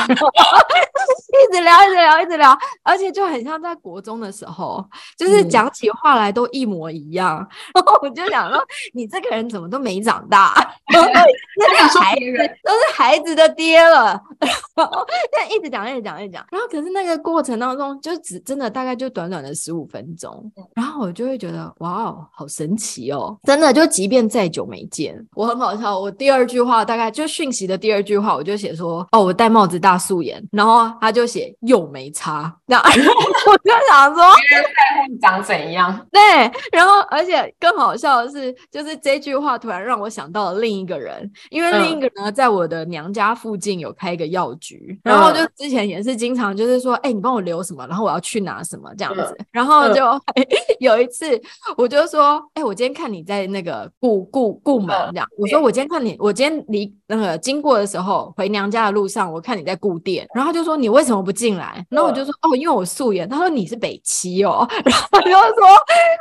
[1.30, 4.84] 一直聊，一直聊，一直聊，而且就很像在国中的时候，
[5.16, 7.46] 就是讲起话来都一模一样。
[7.74, 10.54] 然后我就想说，你这个人怎么都没长大？
[10.90, 14.20] 那个孩子都是孩子的爹了，
[14.74, 16.46] 然后但一直讲，一直讲，一直讲。
[16.50, 23.36] 然后可是那个过程当中，就只真的大概就短短的十五分钟，然后我就会觉得哇哦，好神奇哦！
[23.42, 25.98] 真的，就即便再久没见，我很好笑。
[25.98, 32.54] 我第二句话大概就讯息的第二句话，我就写说哦，我戴帽子大素颜，然后他就写又没差。
[32.66, 34.24] 那 我就想说，
[35.10, 36.06] 你长怎样？
[36.10, 36.20] 对，
[36.72, 41.30] 然后而且更好笑的是，就是这句话突然让我想到了另一个人。
[41.50, 49.22] 因为另一个人呢，在我的娘家附近有开一个药局，嗯、然后就之前也是经常就是说，哎、欸，你帮我留什么，然后我要去拿什么这样子。
[49.38, 50.20] 嗯、然后就、嗯、
[50.80, 51.40] 有一次，
[51.76, 61.84] 我就说，哎、欸，我今天看你在那个顾顾顾门这样，嗯、我说我今天看你，我今天离那个经过的时候回娘家的路上，我看你在顾店，然后他就说你为什么不进来？
[61.90, 63.28] 然后我就说哦，因为我素颜。
[63.28, 65.66] 他说你是北七哦，然后他就说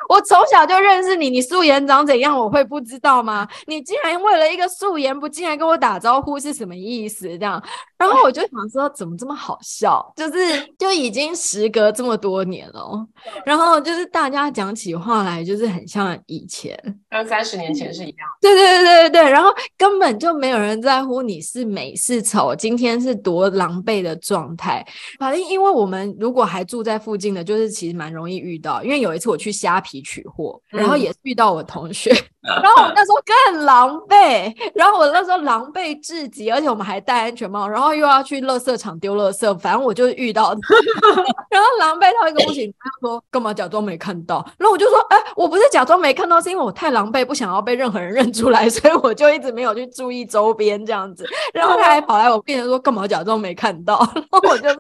[0.10, 3.46] 我从小就认识你，你素颜长怎样我会不知道吗？
[3.66, 5.18] 你竟然为了一个素颜。
[5.18, 7.28] 不进来跟我打招呼是什么意思？
[7.40, 7.60] 这样，
[7.98, 10.14] 然后我就想说，怎么这么好笑？
[10.16, 10.38] 就是
[10.78, 13.08] 就已经时隔这么多年了，
[13.44, 16.78] 然后就是大家讲起话来，就是很像以前，
[17.10, 18.28] 跟三十年前是一样。
[18.40, 24.86] 对对对对对，然后根本就没有人在乎你是美是丑，今天是多狼狈的状态。
[25.18, 28.84] 反正因为我们如果还住在附近的，就是其实蛮容易遇到。
[28.84, 32.12] 因为有一次我去虾皮取货，然后也是遇叫我同学。
[32.48, 40.56] 嗯然后我那时候更狼狈，然后我那时候狼狈至极，而且我们还戴安全帽，然后又要去垃圾场丢垃圾，反正我就遇到，
[41.52, 44.46] 然后狼狈到一个不行，他说干嘛假装没看到？
[44.58, 51.26] 然后我就说，哎，我不是假装没看到，是因为我太狼狈，不想要被任何人认出来，所以我就一直没有去注意周边这样子。
[51.54, 54.00] 然后他还跑来我面前说，干嘛假装没看到？
[54.16, 54.80] 然后我就说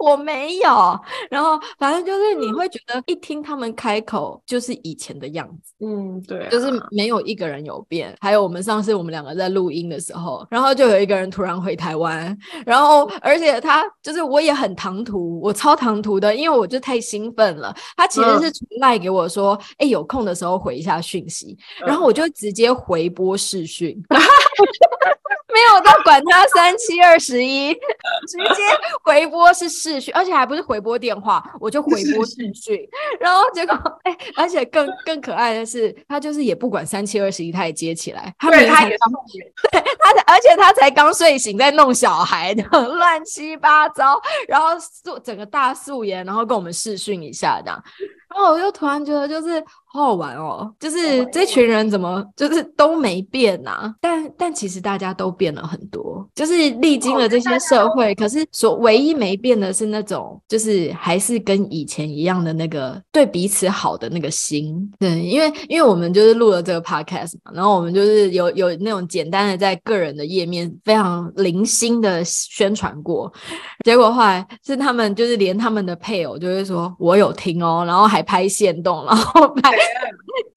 [0.00, 1.00] 我没有。
[1.30, 7.05] 然后反正就是你会觉得一听他们开口就是以前的样子，嗯，对啊，就是没。
[7.06, 17.72] 没有一个人有变，还有我们上次我们两个在录音的时候，然后就有一个人突然回台湾，然后而且他就是我也很唐突，我超唐突的，因为我就太兴奋了。
[17.96, 23.96] 他其实是赖给我说，哎、嗯，有空的时候回一下讯息，然后我就直接回拨视讯。
[25.52, 27.72] 没有在管他三七二十一，
[28.28, 28.62] 直接
[29.02, 32.78] 回拨是视讯，而且还不是回拨电话，我就回拨视讯。
[33.18, 38.34] 然后结果， 哎、欸，而且更更可爱的是，他就是也不管三七二十一，他也接起来。
[38.38, 39.10] 他对，他也刚，
[39.72, 47.82] 对， 他才，而且他才刚睡醒，在弄小孩的乱七八糟，然后素整个大素颜，然后跟我们视讯一下这样。
[48.28, 49.62] 然后我就突然觉得，就是。
[49.88, 53.94] 好好玩哦，就是这群人怎么就是都没变呐、啊？
[53.98, 64.76] 但但其实大家都变了很多，就是历经了这些社会，可是所唯一没变的是那种，就是还是跟以前一样的那个对彼此好的那个心。
[64.98, 73.32] 对，因为因为我们就是录了这个 podcast 嘛，然后我们就是有有那种简单的在个人的页面非常零星的宣传过，
[73.82, 79.72] 结果后来是他们就是连他们的配偶就会说我有听哦，然后还拍线动，然后拍。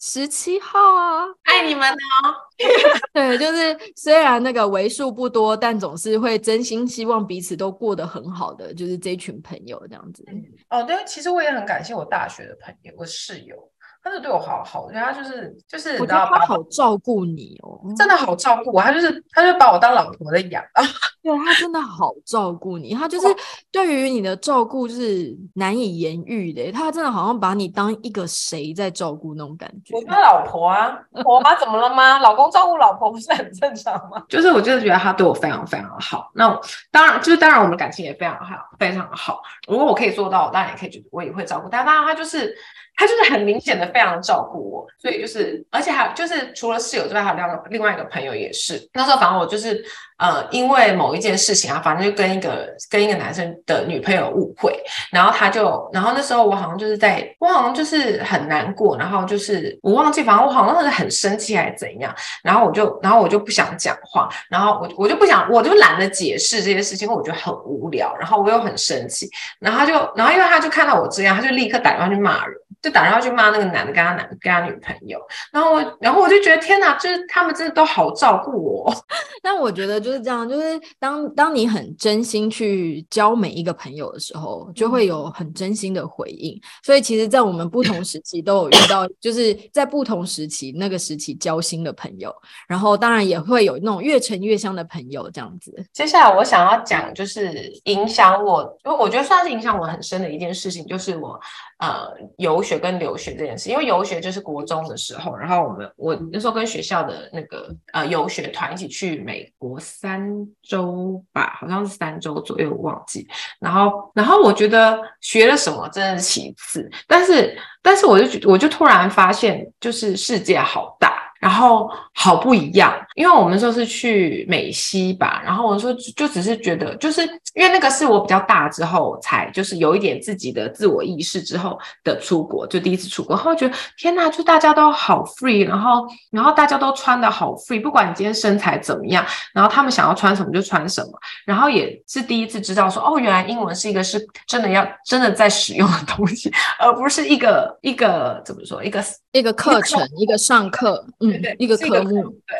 [0.01, 2.35] 十七号啊，爱你们哦！
[3.13, 10.25] 对，就是虽然那个为数不多，但总是会真心希望彼此都过得很好的，就是这群朋友这样子。
[10.69, 13.68] 哦，对，其实我也很感谢我大学的朋友，我室友。
[14.01, 18.81] 他就对我好好的，他就是就是，我觉得他好照顾你哦，真的好照顾我。
[18.81, 20.83] 他就是，他就把我当老婆在养啊。
[21.21, 23.27] 对，他真的好照顾你，他就是
[23.71, 26.71] 对于你的照顾就是难以言喻的。
[26.71, 29.93] 他真的好像把你当一个谁在照顾那种感觉。
[29.93, 32.19] 我他老婆啊，婆妈怎么了吗？
[32.23, 34.23] 老公照顾老婆不是很正常吗？
[34.29, 36.31] 就是我就是觉得他对我非常非常好。
[36.33, 36.57] 那
[36.89, 39.41] 当然就是当然我们感情也非常好，非常好。
[39.67, 41.67] 如果我可以做到，当然也可以觉得我也会照顾。
[41.69, 42.55] 但当然他就是。
[42.99, 48.89] 他就是很明显的非常照顾我，所以就是，而且还就是除了室友之外，还有两个另外一个朋友也是。
[48.93, 49.81] 那时候反正我就是，
[50.17, 54.77] 呃，因为某一件事情啊，反正就跟一个跟一个男生的女朋友误会，
[55.11, 69.29] 然后他就，然后那时候我好像就是在，我好像就是很难过，然后就是我忘记，反正我好像是很生气还是怎样，然后我就，然后我就不想讲话，然后我我就不想，我就懒得解释这些事情，因为我觉得很无聊，然后我又很生气，
[69.61, 72.57] 然后他就，然后因为他就看到我这样，他就立刻打电话去骂人。
[72.81, 75.19] 就打电话去骂那个男的，跟他男跟他女朋友，
[75.51, 78.93] 然后我，然后我就觉得天哪，就是他们真的都好照顾我。
[79.43, 86.55] 但我觉得就是这样，就是当当你很真心去交每一个朋友的时候，就会有很真心的回应。
[86.55, 92.33] 嗯、所以其实，在我们不同时期都有遇到，就是在不同时期那个时期交心的朋友，
[92.67, 95.85] 然后当然也会有那种越沉越香的朋友这样子。
[95.91, 101.37] 接下来我想要讲，就是影响我，因为我觉得算是影响我很深的一件事情，就是我。
[101.79, 110.29] 呃，游学跟留学这件事，因为游学就是国中的时候，然后我们我那时候跟学校的那个呃游学团一起去美国三
[110.61, 113.27] 周吧，好像是三周左右，我忘记。
[113.59, 121.17] 然后，然后我觉得学了什么真的是其次，但是，但是我就觉我就突然发现，就是世界好大。
[121.39, 127.21] 然后好不一样，因为我们说是去美西吧，然后我说就只是觉得，就是
[127.53, 141.11] 因为那个是我比较大之后才就是有一点自己的自我意识之后的出国，就第一次出国，然后觉得天呐，就大家都好 free，然后然后大家都穿的好 free，不管你今天身材怎么样，然后他们想要穿什么就穿什么，
[141.45, 149.03] 然后也是第一次知道说哦，原来英文是一个是真的要真的在使用的东西，而不是一个一个怎么说一个
[149.33, 151.05] 一个课程一个上课。
[151.19, 152.57] 嗯对，一个科目，对，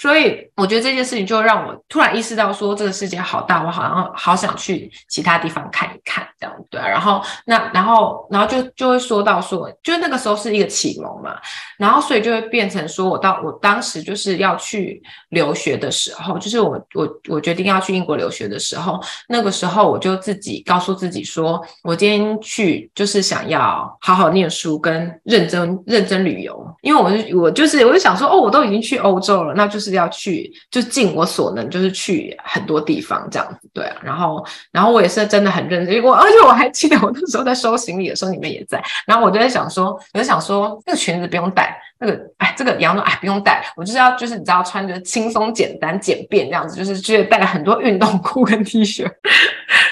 [0.00, 6.88] 所以我觉得这件事情就让我突然意识到，说这个世界好大，我好像好想去其他地方看一看，这样对啊。
[6.88, 11.36] 然后那然后然后就就会说到说，就那个时候是一个启蒙嘛，
[11.78, 28.00] 然后所以就会变成说我到我当时就是要去留学的时候，就是我我我决定要去英国留学的时候，那个时候我就自己告诉自己说，我今天去就是想要好好念书跟认真认真旅游，因为我是我就是我就。
[28.00, 33.96] 想说哦，我都已经去欧洲了，那就是是要去，就尽我所能，就是去很多地方这样子，对啊。
[34.02, 38.82] 然后，然后我也是真的很认真，我 而且我还记得我那时候在收行李的时候，你们也在。
[39.06, 49.06] 然后我就在想说，我就想说，这个裙子不用带，那个哎，这个洋装哎不用带，我就是要就是你知道穿着轻松简单简便这样子，就是觉得带了很多运动裤跟 T 恤。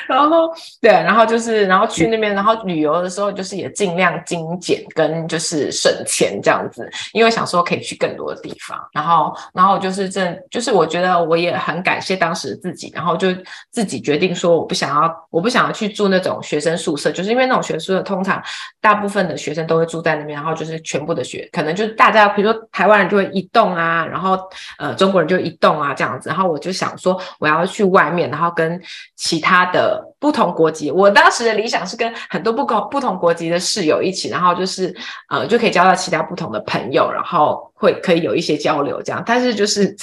[0.09, 8.81] 然后对，然后就是然后去那边，然后旅游的时候就是也尽量精简跟就是省钱这样子，因为想说可以去更多的地方。
[8.95, 13.29] 然后然后就是这就是我觉得我也很感谢当时自己，然后就
[13.71, 18.43] 自己决定说我不想要我不想要去住那种学生宿舍，就是因为那种学生宿舍通常
[18.81, 24.39] 大部分的学生都会住在那边，然后就是全部的学可能就大家比如说台湾人就会移动啊，然后
[24.79, 26.31] 呃中国人就移动啊这样子。
[26.31, 28.81] 然后我就想说我要去外面，然后跟
[29.17, 30.07] 其他的。
[30.21, 30.91] 不同国籍。
[30.91, 34.93] 我当时的理想是跟很多不同不同国籍的室友一起，然后就是
[35.29, 39.23] 呃就可以交到其他不同的朋友，然后会可以有一些交流这样。
[39.25, 39.95] 但是就是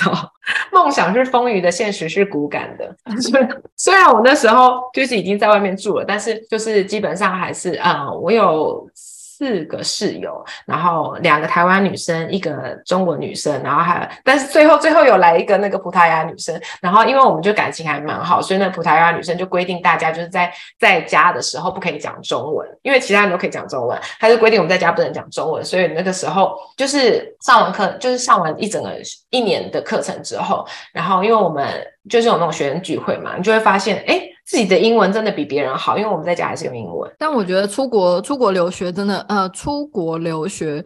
[0.72, 2.96] 梦想是丰腴的，现实是骨感的。
[3.76, 8.90] 虽然我那时候就是已经在外面住了，但是就是基本上还是呃我有。
[9.38, 28.94] 四个室友，然后两个台湾女生，一个中国女生，然后还，但是最后最后有来一个那个葡萄牙女生，然后因为我们就感情还蛮好，所以那葡萄牙女生就规定大家就是在在家的时候不可以讲中文，因为其他人都可以讲中文，她就规定我们在家不能讲中文，所以那个时候就是上完课，就是上完一整个
[29.32, 31.68] 一年的课程之后，然后因为我们
[32.10, 34.30] 就是有那种学生聚会嘛，你就会发现，哎。
[34.46, 37.12] 自己的英文真的比别人好，因为我们在家还是用英文。
[37.18, 40.84] 但我觉得出国出国留学真的，呃，出国留学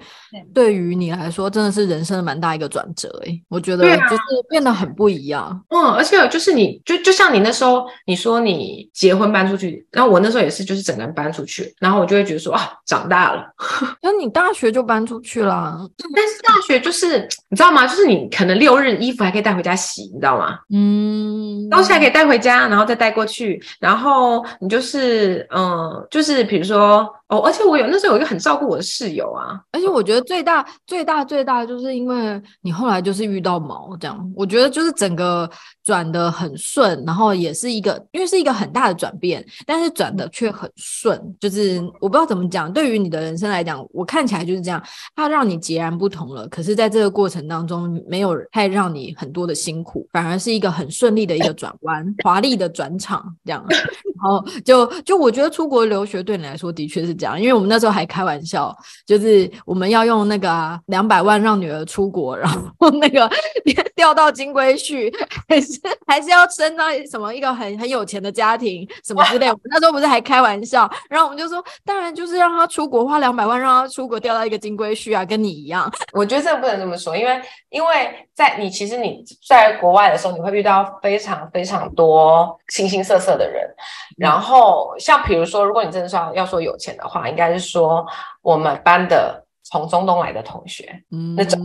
[0.53, 3.43] 对于你来说真的是人生的蛮大一个转折诶、欸。
[3.49, 5.43] 我觉得就是变得很不一样。
[5.43, 13.43] 啊、嗯，而且就是你就就像你那时候你说你结婚搬出去，然后我那时候也是就是整个人搬出去，然后我就会觉得说啊，长大了。
[14.01, 15.77] 那你大学就搬出去了，
[16.15, 17.85] 但是大学就是你知道吗？
[17.85, 20.57] 就是你可能六日衣服还可以带回家洗，你知道吗？
[20.73, 23.48] 嗯，东西还可以带回家，然后再带过去。
[23.79, 27.09] 然后你就是，嗯，就是比如说。
[27.29, 35.47] 哦，而且我有那时候有一个很照顾我的室友啊，而且我觉得最大最大最大就是因为你后来就是遇到毛这样，我觉得就是整个
[35.89, 44.81] 转得很顺，然后也是一个因为是一个很大的转变，但是转的却很顺，就是我不知道怎么讲，对于你的人生来讲，我看起来就是这样，
[45.15, 57.09] 它让你截然不同了，可是在这个过程当中没有太让你很多的辛苦，反而是一个很顺利的一个转弯，华丽的转场这样，然后就就我觉得出国留学对你来说的确是。
[57.19, 58.73] 这样，因为我们那时候还开玩笑，
[59.05, 63.29] 就是我们要用那个两百万让女儿出国，然后那个
[63.95, 65.13] 掉到金龟婿，
[65.47, 69.47] 还是还是要生到什么一个很很有钱的家庭什么之类。
[69.47, 75.91] 我们那时候不是还开玩笑，然后我们就说，当然就是让他出国花两百万让他出国钓到一个金龟婿啊，跟你一样。
[76.13, 83.69] 我觉得这个不能这么说，因为因为在你其实你在国外的时候，你会遇到非常非常多形形色色的人，
[84.17, 87.09] 然后像比如说，如果你真的说要要说有钱的话。
[87.09, 88.05] 话应该是说，
[88.43, 91.59] 我们班的从中东来的同学，嗯，那种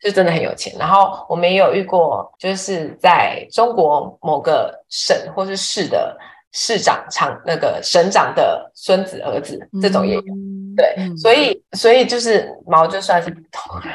[0.00, 0.74] 就真的很有钱。
[0.78, 6.16] 然后我们也有遇过，就是在中国某个省或是市的
[6.52, 10.20] 市长、长那个省长的孙子儿子，这种也有。
[10.20, 13.94] 嗯、对，嗯、所以所以就是毛就算是普通人，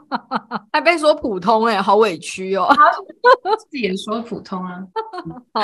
[0.72, 2.68] 还被说普通哎、欸，好委屈哦。
[3.58, 4.78] 自己也说普通啊，
[5.52, 5.62] 好。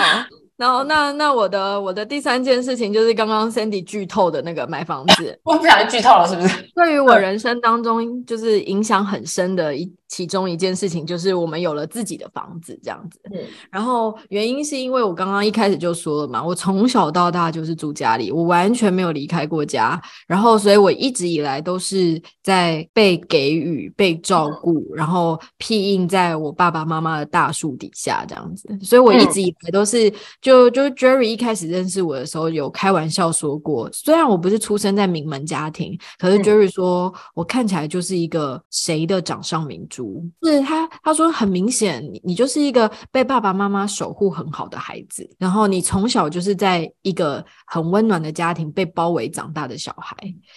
[0.58, 6.68] 然后，那那我的我的第三件事情就是刚刚 Sandy 剧透的那个买房子， 我不小心剧透了，是不是？
[6.74, 9.90] 对于我人生当中就是影响很深的一。
[10.08, 13.20] 其中一件事情就是我们有了自己的房子，这样子。
[13.30, 13.40] 嗯，
[13.70, 20.00] 然后原因是因为我刚刚一开始就说了嘛，我从小到大就是住家里，我完全没有离开过家。
[20.26, 28.66] 然后，所以我一直以来都是在被给予、被照顾，然后庇荫在我爸爸妈妈的大树底下这样子。
[28.82, 39.97] 所以我一直以来都是，就就 Jerry 一开始认识我的时候有开玩笑说过，虽然我不是出生在名门家庭，可是 Jerry 说我看起来就是一个谁的掌上明珠。
[40.42, 50.16] 是他，他说很明显，你你就是一个被爸爸妈妈守护很好的孩子，然后你从小就是在一个很温暖的家庭被包围长大的小孩。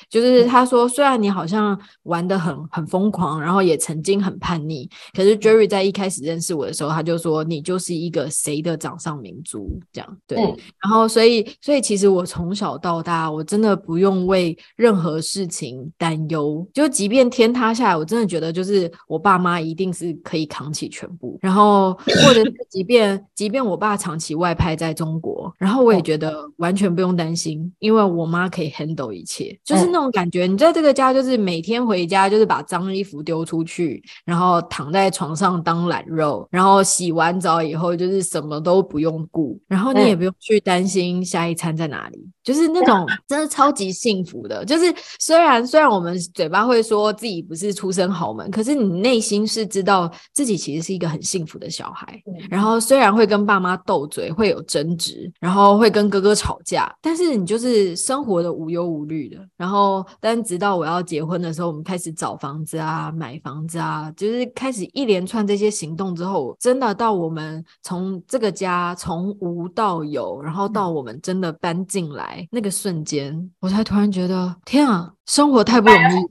[0.09, 10.37] 就是他说，虽然你好像玩的很很疯狂，然后也曾经很叛逆，可是 Jerry 在一开始认识我的时候，他就说你就是一个谁的掌上明珠，这样对。
[10.81, 19.30] 然后所以所以其实我从小到大，我真的不用为任何事情担忧，就即便天塌下来，我真的觉得就是我爸。
[19.31, 30.47] 爸妈一定是可以扛起全部，然后或者是 即便即便我爸长期外派在中国，然后我也觉得完全不用担心，因为我妈可以 handle 一切，就是那种感觉。
[30.47, 44.65] 你在这个家就是每天回家就是把脏衣服丢出去，然后躺在床上当懒肉，然后洗完澡以后就是什么都不用顾，然后你也不用去担心下一餐在哪里，就是那种 真的超级幸福的。
[44.65, 59.37] 就是虽然虽然我们嘴巴会说自己不是出身豪门，可是你内心是知道自己其实是一个很幸福的小孩，然后虽然会跟爸妈斗嘴，会有争执，然后会跟哥哥吵架，但是你就是生活的无忧无虑的。
[59.55, 75.13] 然后，但直到我要结婚的时候，我们开始找房子啊，买房子啊，就是开始一连串这些行动之后，真的到我们从这个家从无到有，然后到我们真的搬进来那个瞬间，我才突然觉得，天啊！
[75.31, 76.21] 生活太不容易了，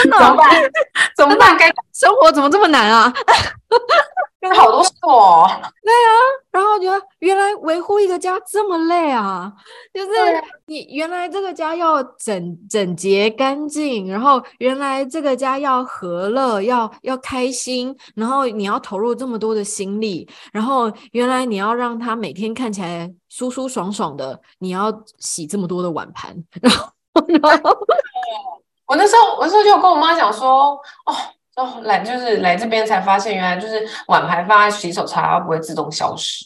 [0.00, 0.62] 真的怎么办？
[1.16, 1.54] 怎么办？
[1.58, 3.12] 该生活怎么这么难啊？
[4.42, 5.44] 有好多事哦。
[5.82, 6.10] 对啊，
[6.52, 9.52] 然后后觉得原来维护一个家这么累啊！
[9.92, 10.10] 就是
[10.66, 26.88] 你原来这个家要整整洁干净，然后原来这个家要和乐，要要开心，然后你要投入这么多的心力，然后原来你要让他每天看起来舒舒爽爽的，你要洗这么多的碗盘，然 后
[27.42, 27.70] 然后
[28.86, 30.72] 我那时候我那时候就跟我妈讲说，
[31.06, 31.14] 哦。
[31.58, 36.44] 哦，来就是来这边才发现，原来就是碗盘放在洗手槽，它不会自动消失。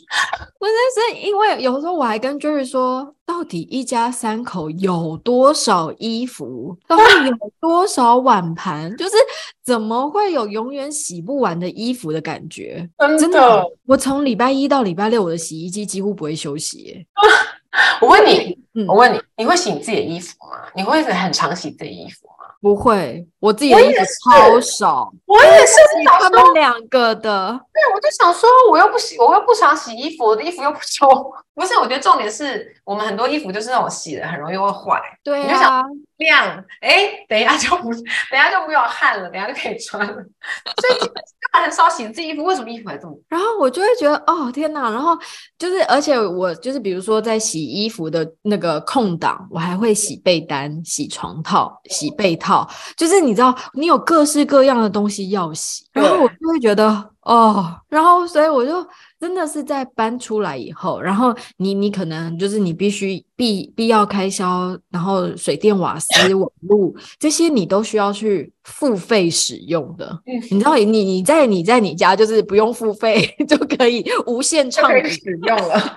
[0.58, 0.72] 不是，
[1.12, 9.16] 是因为有时候我还跟 Jerry 说，到底一家三口有多少衣服，到底有多少碗盘，就是
[9.62, 12.88] 怎么会有永远洗不完的衣服的感觉？
[12.98, 17.06] 真的，真的我从礼拜一到礼拜六，我的洗衣机几乎不会休息。
[18.00, 20.68] 我问你，嗯，我问你，你会洗你自己的衣服吗？
[20.74, 22.32] 你会很常洗自己的衣服吗？
[22.60, 25.12] 不会，我自己的衣服超少。
[25.26, 27.60] 我也是，洗他们两个的。
[27.72, 31.34] 对，我就想说，我又不洗，我又不常洗衣服，我的衣服又不多。
[31.54, 35.02] 不是，我觉得重点是我们很多衣服就是那种洗了很容易会坏。
[35.24, 35.44] 对啊。
[35.44, 35.84] 你就想
[36.18, 38.02] 晾，哎，等一下就不，等
[38.32, 40.14] 一下就没有汗了，等一下就可以穿了。
[40.14, 41.22] 所以还
[41.60, 43.18] 很少洗自己衣服，为什么衣服还这么？
[43.28, 44.90] 然后我就会觉得，哦天哪！
[44.90, 45.16] 然后
[45.58, 57.11] 就是，而且我就是，比如说在洗衣服的那个空档，我还会洗被单、洗床套、洗被套，就是你知道，你有各式各样的东西要洗，然后我就会觉得。
[57.22, 58.84] 哦，然后所以我就
[59.20, 70.06] 真的是在搬出来以后，然后你你可能就是你必须必必要开销，然后水电瓦斯网络这些你都需要去付费使用的。
[70.26, 75.96] 嗯，你知道你你在你在你家就是不用付费 就可以无限畅使用了。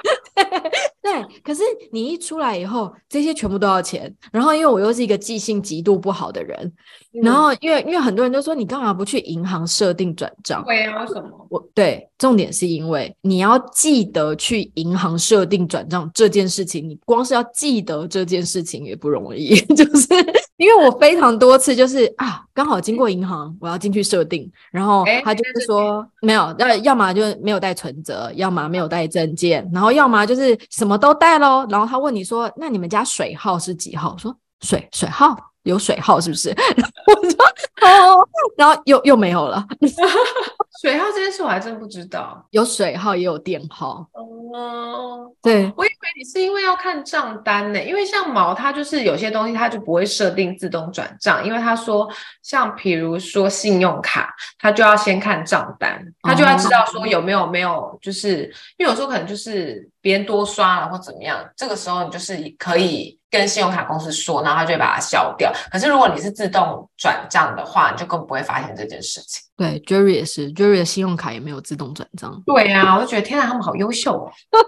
[1.01, 4.13] 对，可是你一出来以后，这些全部都要钱。
[4.31, 6.57] 然后因为我又是一个记性极度不好的人，
[7.13, 10.63] 嗯、然后因为因为很多人都说你干嘛不去银行设定转账？
[10.65, 11.47] 对啊，为什么？
[11.49, 20.07] 我对，重点是因为你要记得去银行设定转账这件事情，你光是要记得这件事情也不容易， 就是。
[20.57, 31.67] 因为我非常多次就是啊，刚好经过银行，我要进去设定，然后他就是说没有，要要么就没有带存折，要么没有带证件，然后要么就是什么都带喽。
[31.69, 35.35] 然后他问你说：“那你们家水号是几号？”我说：“水水号
[35.65, 36.49] 有水号是不是？”
[37.07, 37.45] 我说
[37.85, 39.65] ：“哦。”然后又又没有了。
[40.81, 44.05] 水号这件事我还真不知道，有水号也有电号。
[44.13, 52.07] 哦，对，我以为你是因为要看账单呢，因为像毛它就是有些东西它就不会设定自动转账，因为他说
[52.43, 58.43] 像比如说信用卡，他就要先看账单，他就要知道说有没有没有，就是
[58.77, 63.17] 因为有时候可能就是别人多刷了或怎么样，这个时候你就是可以。
[63.37, 65.51] 跟信用卡公司说，然后他就会把它消掉。
[65.71, 69.41] 可是如果你是自动转账的话，你就更不会发现这件事情。
[69.57, 72.41] 对，Jerry 也是，Jerry 的信用卡也没有自动转账。
[72.45, 74.29] 对呀、啊，我就觉得天哪，他们好优秀哦。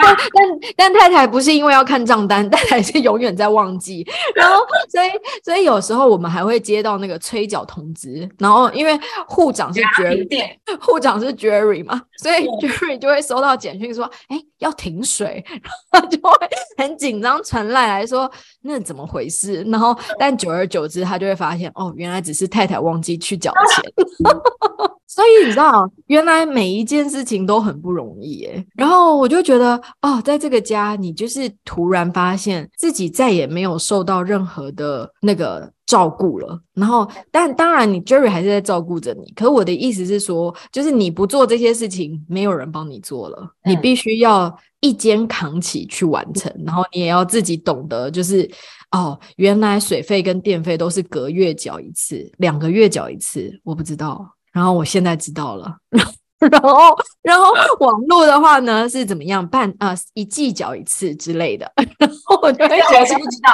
[0.00, 4.04] 但但但太太不是因为要看账单，太太是永远在忘记。
[4.34, 4.56] 然后
[4.90, 5.08] 所以
[5.44, 15.44] 所以有时候我们还会接到那个催缴通知，然后因为护长是 Jerry， 户长是 Jerry 嘛，所以 Jerry 就会收到简讯说，哎、欸，要停水，
[15.92, 17.87] 然后就会很紧张传赖。
[17.88, 18.30] 来说
[18.62, 19.62] 那怎么回事？
[19.64, 23.92] 然后但久而久之，他就会发现哦，原来只是太太忘记去缴钱。
[25.08, 28.64] 所以你知道，原来每一件事情都很不容易耶。
[28.74, 36.60] 然后我就觉得哦，在这个家，你就是突然发现自己再也没有受到任何的那个照顾了。
[36.74, 39.32] 然后，但当然，你 Jerry 还是在照顾着你。
[39.32, 44.56] 可我的意思是说，就是你不做这些事情，没有人帮你做了，你必须要。
[44.80, 48.48] 一肩扛起去完成，然后你也要自己懂得，就是
[48.92, 54.24] 哦，原来水费跟电费都是隔月缴一次，两个月缴一次，我不知道，
[54.58, 55.72] 然后我现在知道了，
[56.50, 59.94] 然后然后网络的话呢是怎么样办啊？
[60.14, 63.52] 一季缴一次之类的， 然后我就会觉得不知道？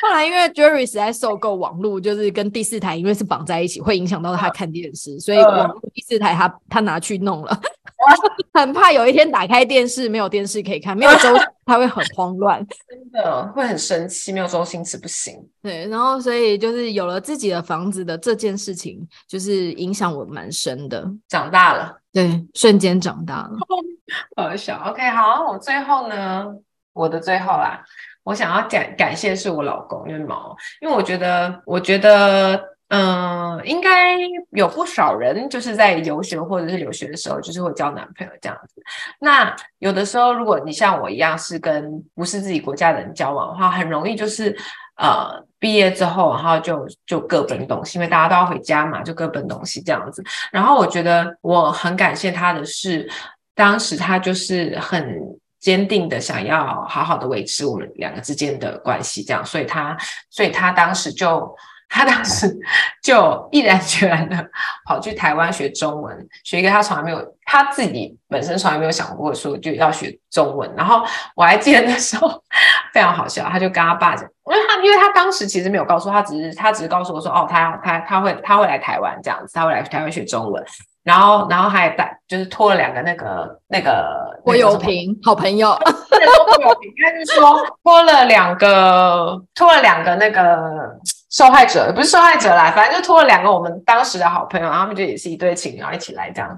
[0.00, 7.60] 后来因为 Jerry 实在受够网络，就是跟第四台因为是绑在一起，会影响到他看电视，所以网络第四台他他拿去弄了。
[8.54, 11.28] 很怕有一天打开电视没有电视可以看，没有周
[11.64, 15.34] 他会很慌乱， 真的会很生气，没有周星驰不行。
[15.62, 21.06] 对，然后所以就是有了自己的房子的这件事情，就是影响我蛮深的。
[21.28, 23.56] 长大了，对，瞬间长大了，
[24.36, 24.80] 好笑。
[24.86, 26.46] OK，好，我最后呢，
[26.92, 27.82] 我的最后啦，
[28.22, 32.75] 我想要感感谢是我老公，因为毛，因为我觉得，我觉得。
[32.88, 34.16] 嗯，应该
[34.52, 38.80] 有不少人就是在游学或者是留学的时候，就是会交男朋友这样子。
[39.18, 44.56] 那有的时候，如果你像我一样是跟不是自己国家的人交往的话，很容易就是
[44.98, 50.22] 呃毕业之后，然后就就各奔东西，因为大家都要回家嘛，就各奔东西这样子。
[50.52, 53.10] 然后我觉得我很感谢他的是，
[53.56, 55.20] 当时他就是很
[55.58, 59.96] 坚定的想要好好的维持我们两个之间的关系，这样，所以他，
[60.30, 61.52] 所以他当时就。
[61.88, 62.54] 他当时
[63.02, 64.36] 就毅然决然的
[64.86, 70.70] 跑去台湾学中文，学一个他从来没有，他自己本身从来没有想过说就要学中文。
[70.76, 71.02] 然后
[71.34, 72.42] 我还记得那时候
[72.92, 80.64] 非常好笑，他就跟他爸讲，因为他因为他当时其实没有告诉他，只是他只是告诉我说，哦，他他他会他会来台湾这样子，他会来台湾学中文。
[81.04, 85.72] 然后然后还带就是拖了两个那个那个郭友平好朋友，
[86.10, 86.18] 拖
[86.60, 90.98] 油瓶，应该是说拖了两个拖了两个那个。
[91.36, 96.48] 受害者不是受害者啦，反正就拖了两个我们当时的好朋友，然后他们就也是一对情侣，然后一起来这样。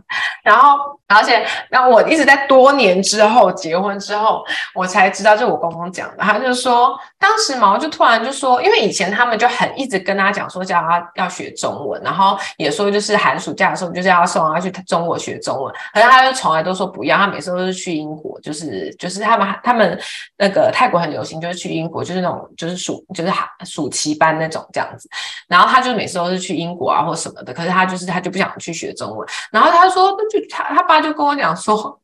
[0.44, 4.44] 然后，而且，那我一直在多年之后结婚之后，
[4.76, 20.00] 我才知道，就我公公讲的，他就说，当时毛就突然就说，因为以前他们就很一直跟他讲说，叫他要学中文，然后也说就是寒暑假的时候就是要送他去中国学中文，可是他就从来都说不要，他每次都是去英国，就是就是他们他们
[20.36, 24.64] 那个泰国很流行，就是去英国，就是那种就是暑就是寒暑期班那种。
[24.72, 25.08] 这样子，
[25.48, 32.00] 然后他就每次都是去英国啊或什么的，可是他就是他就不想去学中文，然后他说，那就他他爸就跟我讲说，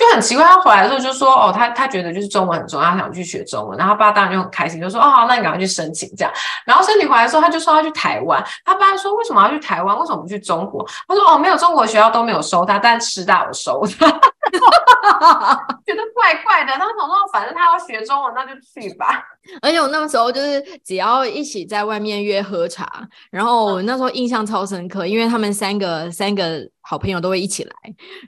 [0.00, 6.32] 就很奇怪，他回来的时候就说，哦，他他觉得就是中文很重要，他想去学中文，然后他爸当然就很开心，就说，哦，好，那你赶快去申请这样，
[6.64, 10.82] 然后申请回来的时候，他就说他去台湾，他爸说为什么要去台湾，为什么不去中国？
[11.06, 14.08] 他说，哦，没有中国学校都没有收他，但师大有收他。
[15.84, 19.22] 觉得怪怪的，他想说，反正他要学中文，那就去吧。
[19.60, 27.72] 而且我那个时候就是只要一起在外面约喝茶，然后我那时候印象超深刻，因为他们三个三个好朋友都会一起来，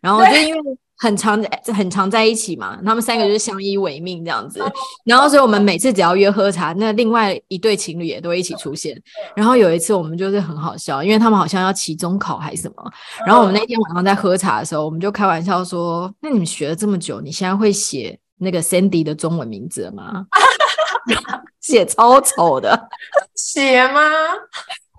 [0.02, 0.60] 然后就因为。
[1.02, 1.42] 很常
[1.74, 4.62] 很常在一起嘛，他们三个就是相依为命这样子，
[5.04, 8.96] 然后所以我们每次只要约喝茶，那另外一对情侣也都会一起出现。
[9.34, 12.92] 然后有一次我们就是很好笑，因为他们好像要期中考还是什么，
[13.26, 20.24] 然后我们那天晚上在喝茶的时候，我们就开玩笑说：“那你们学了这么久，你现在会写那个 Sandy 的中文名字了吗？”
[21.60, 22.88] 写超丑的，
[23.34, 24.00] 写吗？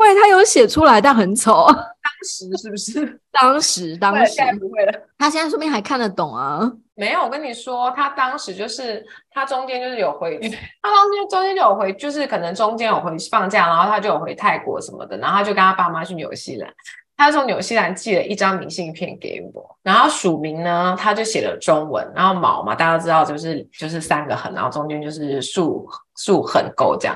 [0.03, 1.65] 会，他有写出来，但很丑。
[1.65, 3.19] 当时是不是？
[3.31, 4.93] 当时，当时不会了。
[5.17, 6.71] 他现在说不定还看得懂啊。
[6.95, 10.37] 没有，我跟你说，他当时就是他中间就是有回，
[10.83, 16.71] 他当时中间就有回，就是可能中间有回放假，然后他就有回泰国什么的，然后他就跟他爸妈去纽西兰。
[17.15, 25.87] 他从纽西兰寄了一张明信片给我，然后署名呢，他就写了中文，然后毛嘛，大家都知道就是就是三个横，然后中间就是竖
[26.17, 27.15] 竖横勾这样。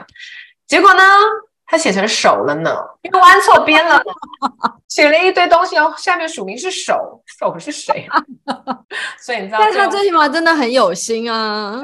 [0.65, 1.01] 结果呢？
[1.69, 4.01] 他写成手了呢，因为弯错边了，
[4.87, 8.07] 写了一堆东西，然后下面署名是手，手是谁？
[9.19, 11.81] 所以你知道，但他最起码真的很有心啊。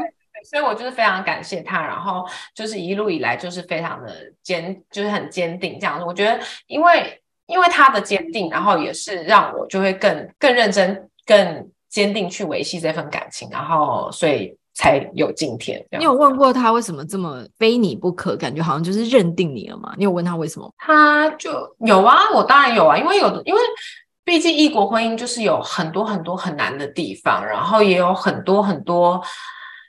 [0.50, 2.26] 所以我就是非常感谢他，然后
[2.56, 6.06] 就是一路以来就是非常的坚，就是很坚定这样子。
[6.06, 14.58] 我觉得，因为因为他的坚定，然后也是让我就会更更认真、更坚定去维系这份感情，然后所以。
[14.74, 15.84] 才有今天。
[15.98, 18.36] 你有问过他为什么这么非你不可？
[18.36, 19.94] 感觉好像就是认定你了吗？
[19.98, 20.72] 你有问他为什么？
[20.78, 23.60] 他就有啊，我当然有啊，因为有的，因为
[24.24, 29.22] 毕竟异国婚姻就是有很多很多很难的地方，然后也有很多很多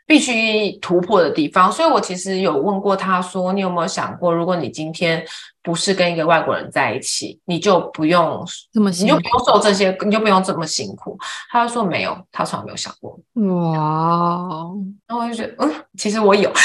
[0.06, 5.24] 必须突破的地方，所以我其实有问过他说，你有没有想过，如果你今天
[5.62, 11.18] 不是跟一个外国人在一起，你就不用这么辛苦，你就不用受这些，你就不用这么辛苦。
[11.50, 13.18] 他就说没有，他从来没有想过。
[13.34, 14.70] 哇，
[15.06, 16.52] 然后我就觉得，嗯，其实我有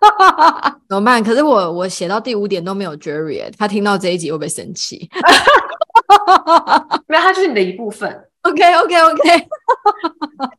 [0.88, 1.22] 怎么办？
[1.22, 5.10] 可是我我写到第五点都没有 Jerry，他听到这一集会不会生气？
[7.08, 8.26] 没有，他就是你的一部分。
[8.42, 9.48] OK OK OK，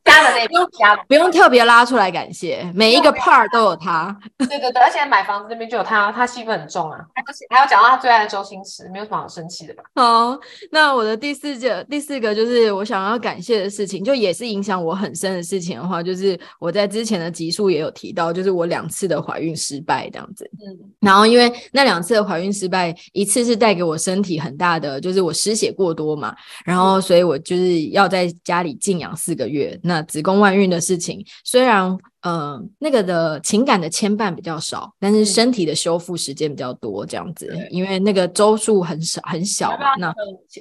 [0.06, 4.16] 加的那不用加，不用特别拉出来感谢，每一个 part 都有他。
[4.38, 7.00] 对对对，而且买房子那边就有他，他戏份很重啊。
[7.16, 9.84] 而 且还要讲到他最爱的周星驰，没有什么好生气的吧？
[9.96, 10.38] 好，
[10.72, 20.48] 那我的第四个第四个就是我想要感谢的事情，就也是影响我很深的事情的话，就是我在之前的集数也有提到，就是我两次的怀孕失败这样子。
[20.64, 27.71] 嗯，然后因为那两次的怀孕失败，一次是带给我身体很大的，就是我失血过多嘛，然后所以我就是。
[27.92, 31.86] 要在家里静养四个月，那子宫外孕的事情，虽然
[32.22, 39.96] 嗯、呃、那个的情感的牵绊比较少，但是身体的修复时间比较多，这样子，嗯、因为那个周数很少很小嘛。
[39.98, 40.14] 那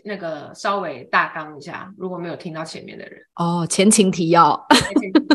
[0.05, 4.67] 那个稍微大纲一下，如果没有听到前面的人哦，前情提要，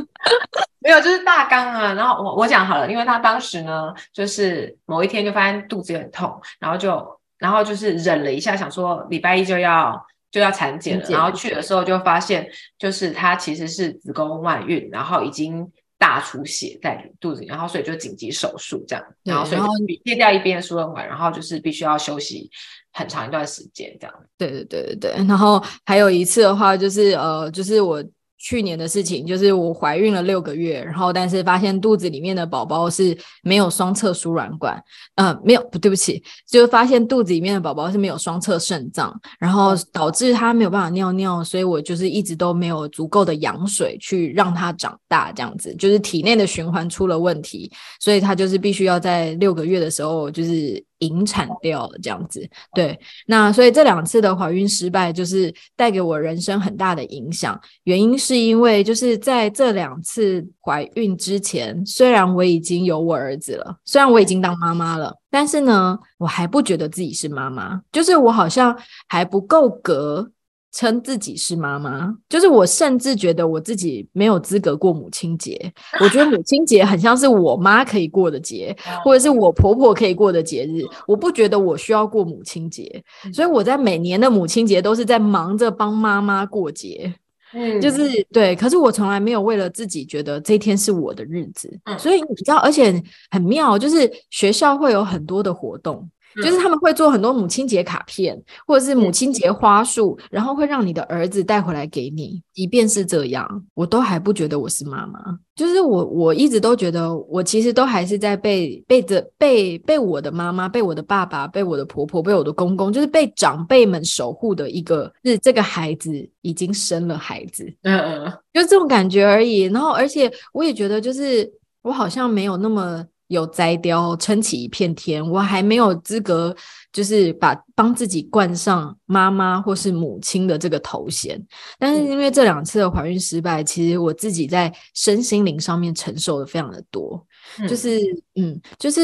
[0.80, 1.94] 没有就是大纲啊。
[1.94, 7.06] 然后我我讲好了，因为他当时呢，就是某一天就发现肚子很痛，然后就
[7.38, 10.06] 然后就是忍了一下，想说礼拜一就要。
[10.36, 15.72] 就要产检了，然后去的时候就发现，就是她其实是子宫外孕，然后已经。
[15.98, 22.52] 大出血在肚子里，然后所以就紧急手术这样，然后所以切掉一边输卵管，然后就是必须要休息
[22.92, 24.14] 很长一段时间这样。
[24.38, 28.04] 对对对对对，然后还有一次的话就是呃，就是我。
[28.38, 34.82] 去年的事情就是我怀孕了六个月，然后但是发现肚子里面的宝宝是没有双侧输卵管，
[35.16, 50.84] 呃，没有，不对不起，就是发现肚子里面的宝宝是没有双侧肾脏，然后导致他没有办法尿尿，所以我就是一直都没有足够的羊水去让他长大，这样子就是体内的循环出了问题，所以他就是必须要在六个月的时候就是。
[51.00, 57.60] 引产掉了这样子，对，那所以这两次的怀孕失败就是带给我人生很大的影响。
[57.84, 68.78] 原因是因为就是在这两次怀孕之前，虽然我已经有我儿子了，虽然我已经当妈妈了，但是呢，我还不觉得自己是妈妈，就是我好像
[69.08, 70.32] 还不够格。
[70.76, 75.72] 称自己是妈妈，就是我甚至觉得我自己没有资格过母亲节。
[76.02, 80.84] 我觉得母亲节很像是我妈可以过的节， 或者是我婆婆可以过的节日。
[81.08, 83.02] 我不觉得我需要过母亲节，
[83.34, 87.16] 所以我在每年的母亲节都是在忙着帮妈妈过节。
[87.54, 91.80] 嗯，就是对，可是我从来没有为了自己觉得这一天是我的日子。
[91.98, 93.02] 所以你知道，而且
[93.32, 96.10] 很妙，就是学校会有很多的活动。
[96.44, 102.42] 就是他们会做很多母亲节卡片，或者是母亲节花束，然后会让你的儿子带回来给你。
[102.54, 105.20] 即便是这样，我都还不觉得我是妈妈。
[105.56, 116.12] 就是我，我一直都觉得我其实都还是在被被着被被我的妈妈、被我的爸爸、被我的婆婆、被我的公公，就是被长辈们守护的一个，是这个孩子
[116.42, 119.62] 已经生了孩子，嗯嗯，就这种感觉而已。
[119.64, 121.50] 然后，而且我也觉得，就是
[121.82, 123.06] 我好像没有那么。
[123.28, 126.56] 有摘雕撑起一片天，我还没有资格，
[126.94, 131.44] 就是把帮自己冠上妈妈或是母亲的这个头衔。
[131.80, 137.26] 但是因为这两次的怀孕失败，嗯、其实我自己在身心灵上面承受的非常的多，
[137.60, 138.00] 嗯就是
[138.36, 139.02] 嗯，就是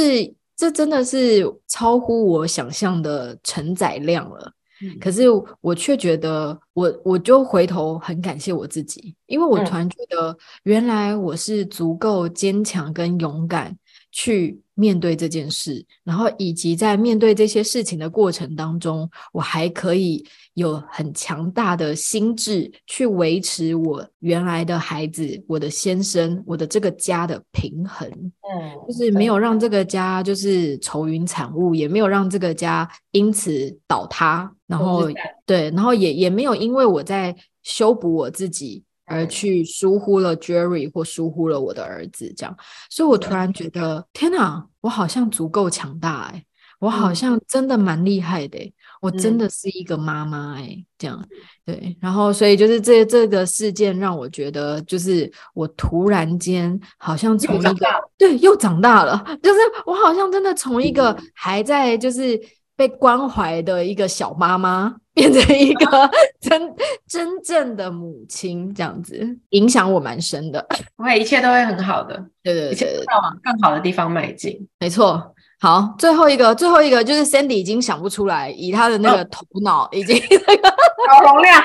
[0.55, 4.53] 这真的是超乎我想象的承载量了。
[4.83, 5.25] 嗯、可是
[5.61, 13.75] 我却觉得我，我我就回头很感谢我自己，因为我突然觉得原来我是足够坚强跟勇敢。
[14.11, 28.07] 去面对这件事，然后以及在面对这些事情的过程当中，我还可以有很强大的心智去维持我原来的孩子、我的先生、我的这个家的平衡。
[28.09, 34.51] 嗯，就是没有让这个家就是愁云惨雾，也没有让这个家因此倒塌。
[34.67, 35.09] 然后
[35.45, 38.83] 对，然后也也没有因为我在修补我自己。
[39.11, 42.55] 而去疏忽了 Jerry 或疏忽了我的儿子，这样，
[42.89, 46.45] 所以我突然觉得，天哪，我好像足够强大哎、欸，
[46.79, 51.23] 我好像真的蛮厉害的、欸嗯，我真的是一个妈妈哎，这样，
[51.65, 57.87] 对，然后所以就是这这个事件让我觉得，就是我突然间好像从一个
[58.17, 62.39] 对又长大了， 就是我好像真的从一个还在就是。
[62.81, 66.09] 被关怀的一个小妈妈，变成一个
[66.39, 66.75] 真
[67.07, 70.65] 真正的母亲，这样子影响我蛮深的。
[70.95, 72.15] 不会，一切都会很好的。
[72.41, 72.87] 对对一切
[73.21, 74.67] 往更好的地方迈进。
[74.79, 75.35] 没错。
[75.59, 80.69] 好，最后一个，最后一个就是 Sandy 已经想不出来，以他的那个头脑已经那个
[81.07, 81.63] 脑容量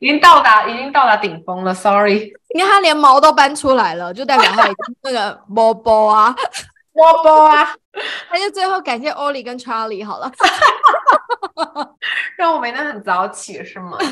[0.00, 1.72] 已经到达，已经到达顶峰了。
[1.72, 6.36] Sorry，你看他连毛都搬出来了，就代表他已经那个波波啊。
[6.96, 7.74] 波波啊，
[8.32, 10.32] 那就最后感谢 Ollie 跟 Charlie 好了，
[12.36, 13.98] 让我没得很早起是吗？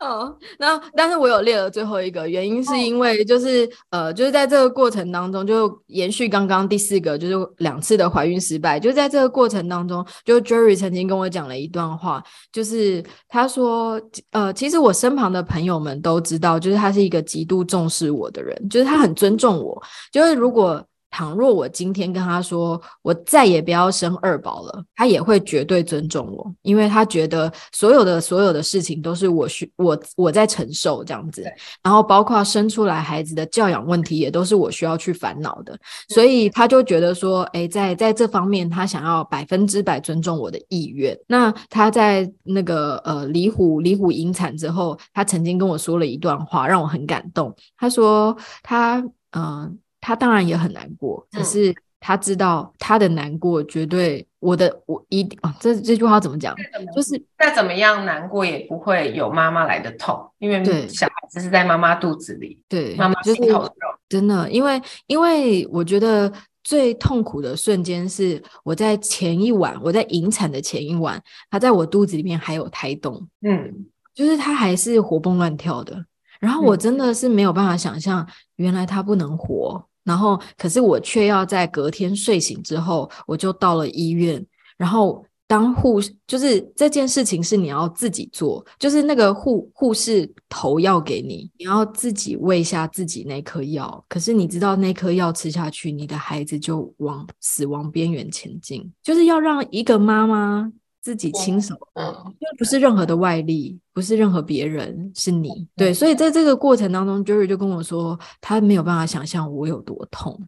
[0.00, 14.00] 哦，那但是我有列了最后一个原因，是因为就是、哦、呃，就是在这个过程当中，就延续刚刚第四个，就是两次的怀孕失败，就在这个过程当中，就 Jerry 曾经跟我讲了一段话，就是他说，
[14.30, 20.82] 呃，其实我身旁的朋友们都知道，就是他是一个极度重视我的人，就是他很尊重我，就是如果。
[21.10, 31.44] 倘若我今天跟他说，我再也不要生二宝了，他也会绝对尊重我，因为他觉得所有的所有的事情都是我需我我在承受这样子，
[31.82, 35.76] 然后包括生出来孩子的教养问题也都是我需要去烦恼的，
[36.08, 41.18] 所以他就觉得说，哎，在在这方面他想要百分之百尊重我的意愿。
[41.26, 47.54] 那他在那个呃李虎李虎引产之后，他曾经跟我说了一段话，让我很感动。
[47.76, 48.98] 他说他
[49.32, 49.42] 嗯。
[49.42, 56.54] 呃他当然也很难过，可是他知道他的难过绝对我的我一定啊，这这句话怎么讲？
[56.96, 66.32] 就是再怎么样难过也不会有妈妈来的痛，因为小孩子是在妈妈肚子里，对，妈妈心头的肉，真的，因为因为我觉得
[66.64, 76.06] 最痛苦的瞬间是我在前一晚，我在引产的前一晚，他在我肚子里面还有胎动，嗯，就是他还是活蹦乱跳的。
[76.40, 78.26] 然后我真的是没有办法想象，
[78.56, 79.84] 原来他不能活。
[80.04, 84.44] 然后，可是我却要在隔天睡醒之后，我就到了医院。
[84.76, 94.02] 然后，当护士，就是这件事情是你要自己做，就是那个护护士投药给你，你要自己喂下自己那颗药。
[94.08, 98.90] 可是你知道那颗药吃下去，你的孩子就往死亡边缘前进。
[99.02, 100.72] 就是要让一个妈妈。
[101.00, 102.04] 自己亲手，嗯，
[102.38, 110.38] 因为不是任何的外力，不是任何别人，是你，对，所以在这个过程当中，Jerry 就跟我说，他没有办法想象我有多痛，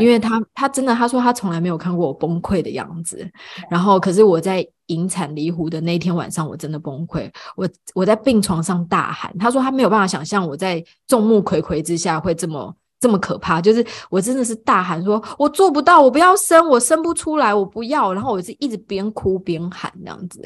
[0.00, 3.30] 因为他他真的他说他从来没有看过我崩溃的样子，
[3.70, 12.74] 然后可是我在引产离湖的那天晚上，我真的崩溃，我我在病床上大喊，他说他没有办法想象我在众目睽睽之下会这么。
[13.02, 20.40] 这么可怕，就是我真的是大喊说：“我做不到，我不要生，我生不出来，我不要。”然后我是一直边哭边喊这样子，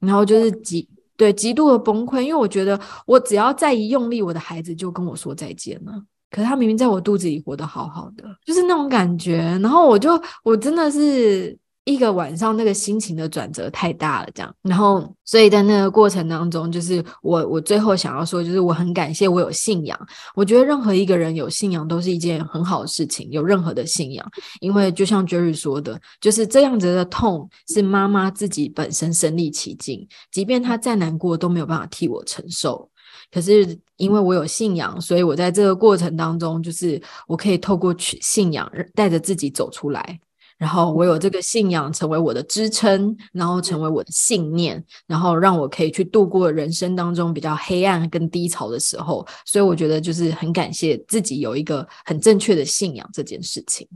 [0.00, 2.76] 然后就是极对极度的崩溃，因为我觉得
[3.06, 5.92] 我只要再一用力，我的孩子就跟我说再见了。
[6.28, 9.36] 可是他明明在我肚子里活得好好的，就是那种感觉。
[9.62, 11.56] 然后我就我真的是。
[11.84, 19.98] 一个晚上，那个心情的转折太大了，这样，然后，所以在那个过程当中，就是我，我最后想要说，就是我很感谢我有信仰。
[20.36, 24.24] 我觉得任何一个人有信仰都是一件很好的事情，有任何的信仰，
[24.60, 32.88] 因为就像 Jerry 说的，就是这样子的痛是妈妈自己本身身历其境，即便她再难过都没有办法替我承受。
[33.32, 40.20] 可是因为我有信仰，所以我在这个过程当中，就是我可以透过去信仰带着自己走出来。
[40.62, 49.26] 然后我有这个信仰成为我的支撑，然后成为我的信念，然后让我可以去度过人生当中比较黑暗跟低潮的时候。
[49.44, 53.88] 所以我觉得就是很感谢自己有一个很正确的信仰这件事情。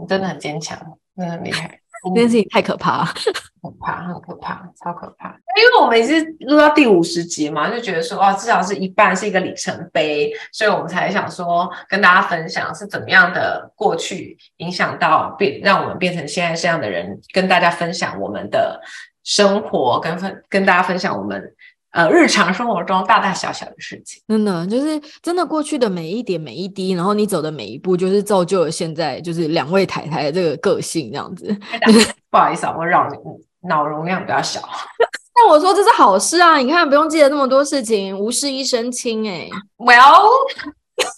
[0.00, 0.78] 你真的很坚强，
[1.16, 1.80] 真的很厉害。
[2.14, 3.06] 这件事情太可怕了，
[3.60, 5.35] 可怕，很可怕，超可怕。
[5.56, 18.80] 因为我们也是录到第五十集嘛，就觉得说，哦，至少是一半是一个里程碑，所以我们才想说跟大家分享是怎么样的过去影响到变，让我们变成现在这样的人，跟大家分享我们的
[19.24, 21.52] 生活，跟分跟大家分享我们。
[21.92, 31.46] 呃，日常生活中大大小小的事情，真的就是真的过去的每一点每一滴，然后你走的每一步，就是造就了现在就是两位太太的这个个性这样子。
[32.28, 33.08] 不好意思啊，我脑
[33.62, 34.60] 脑容量比较小。
[35.38, 39.48] 但我说这是好事啊，你看不用记得那么多事情，无事一身轻哎。
[39.76, 40.30] Well，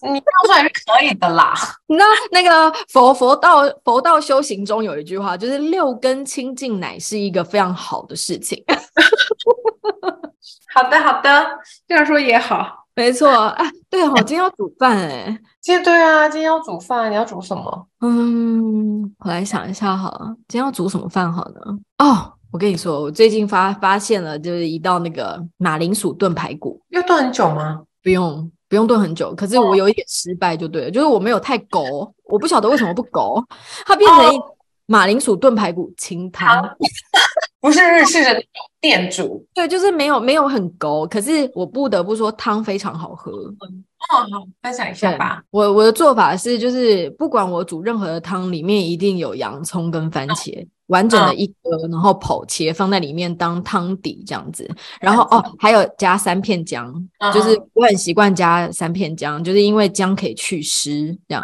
[0.03, 1.55] 你跳出来是可以的啦。
[1.87, 8.63] 你知道那个佛佛道佛道修行中有一句话，就是六根清净乃是一个非常好的事情。
[10.75, 11.47] 好的，好的，
[11.87, 13.31] 这样说也好，没错。
[13.31, 13.57] 啊，
[13.89, 17.87] 对哦，今天要煮饭哎，今天对啊，今天要煮饭，你要煮什么？
[18.01, 21.61] 嗯，我来想一下好了，今天要煮什么饭好呢？
[21.99, 27.83] 哦，我跟你说，我最近发发现了，就是一道那个马铃薯炖排骨，要炖很久吗？
[28.03, 29.35] 不用，不用炖很久。
[29.35, 33.43] 可是我有一点失败，就对了，就是我没有太勾，我不晓得为什么不勾，
[33.85, 34.41] 它变成一
[34.87, 36.63] 马铃薯炖排骨清汤。
[37.61, 38.41] 不是日式的
[38.81, 43.33] 店主，对，就是没有没有很勾，可是我不得不说汤非常好喝。
[43.33, 45.43] 哦，好，分享一下吧。
[45.51, 50.65] 我我的做法是，就是不管我煮任何的汤，里面一定有洋葱跟番茄。
[50.89, 54.69] 哦完整的一颗，然后剖切放在里面当汤底这样子，
[55.01, 56.93] 然后哦，还有加三片姜，
[57.33, 61.43] 就是我很习惯加三片姜，就是因为姜可以去湿这样，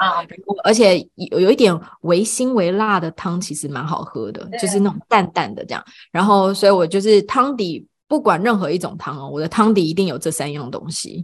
[0.65, 11.23] 而且有有一点微辛微辣的汤其实蛮好喝的，就是那种淡淡的这样，然后所以我就是汤底不管任何一种汤哦，我的汤底一定有这三样东西。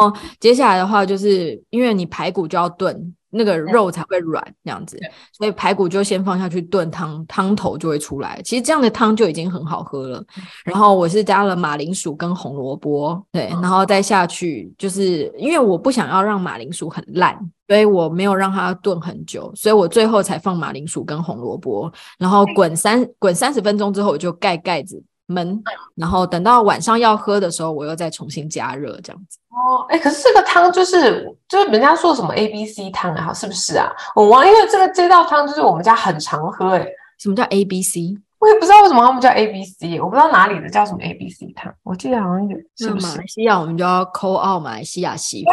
[0.00, 3.14] 哦，接下来的话就是因为你排骨就要炖。
[3.34, 4.98] 那个肉才会软，这样子，
[5.32, 8.40] 所以排骨就先放下去炖汤，汤头就会出来。
[8.44, 10.22] 其实这样的汤就已经很好喝了。
[10.64, 25.02] 然后我是加了马铃薯跟红萝卜，对，然后再下去，就是因为我不想要让马铃薯很烂，所以我没有让它炖很久，所以我最后才放马铃薯跟红萝卜，然后滚三滚三十分钟之后，我就盖盖子。
[25.28, 25.60] 焖，
[25.94, 29.38] 然后等到晚上要喝的时候，我又再重新加热，这样子。
[29.50, 33.90] 哦，哎，可是这个汤就是就是人家说什么 A B C 汤啊，是不是啊？
[34.14, 36.86] 我忘，因为这个这道汤就是我们家很常喝，哎，
[37.18, 38.16] 什么叫 A B C？
[38.38, 43.06] 我也不知道为什么他们叫 A B C，我不知道哪里的叫什么 A B C 汤，我记得好像有，是不是？
[43.06, 45.50] 马来西亚我们就要 call out 马来西亚媳妇，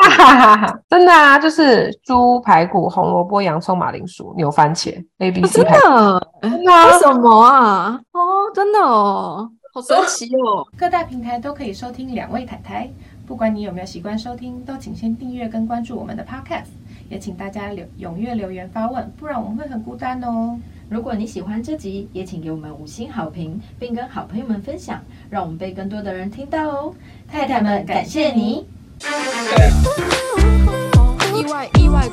[0.90, 6.30] 真的啊，就是猪排骨、红萝卜、洋葱、马铃薯、牛番茄 A B C 真的？
[6.42, 8.00] 为什么啊？
[8.14, 9.52] 哦，真的哦。
[9.80, 10.68] 好神奇哦！
[10.78, 12.90] 各大平台都可以收听两位太太，
[13.26, 16.68] 不管你有没有习惯收听，都请先订阅跟关注我们的 Podcast，
[17.10, 20.60] 也请大家留踊跃留言发问，不然我们会很孤单哦。
[20.90, 26.94] 如果你喜欢这集，也请给我们五星好评，并跟好朋友们分享，让我们被更多的人听到哦。
[27.28, 28.68] 太太们，感谢你。
[31.34, 32.06] 意外意外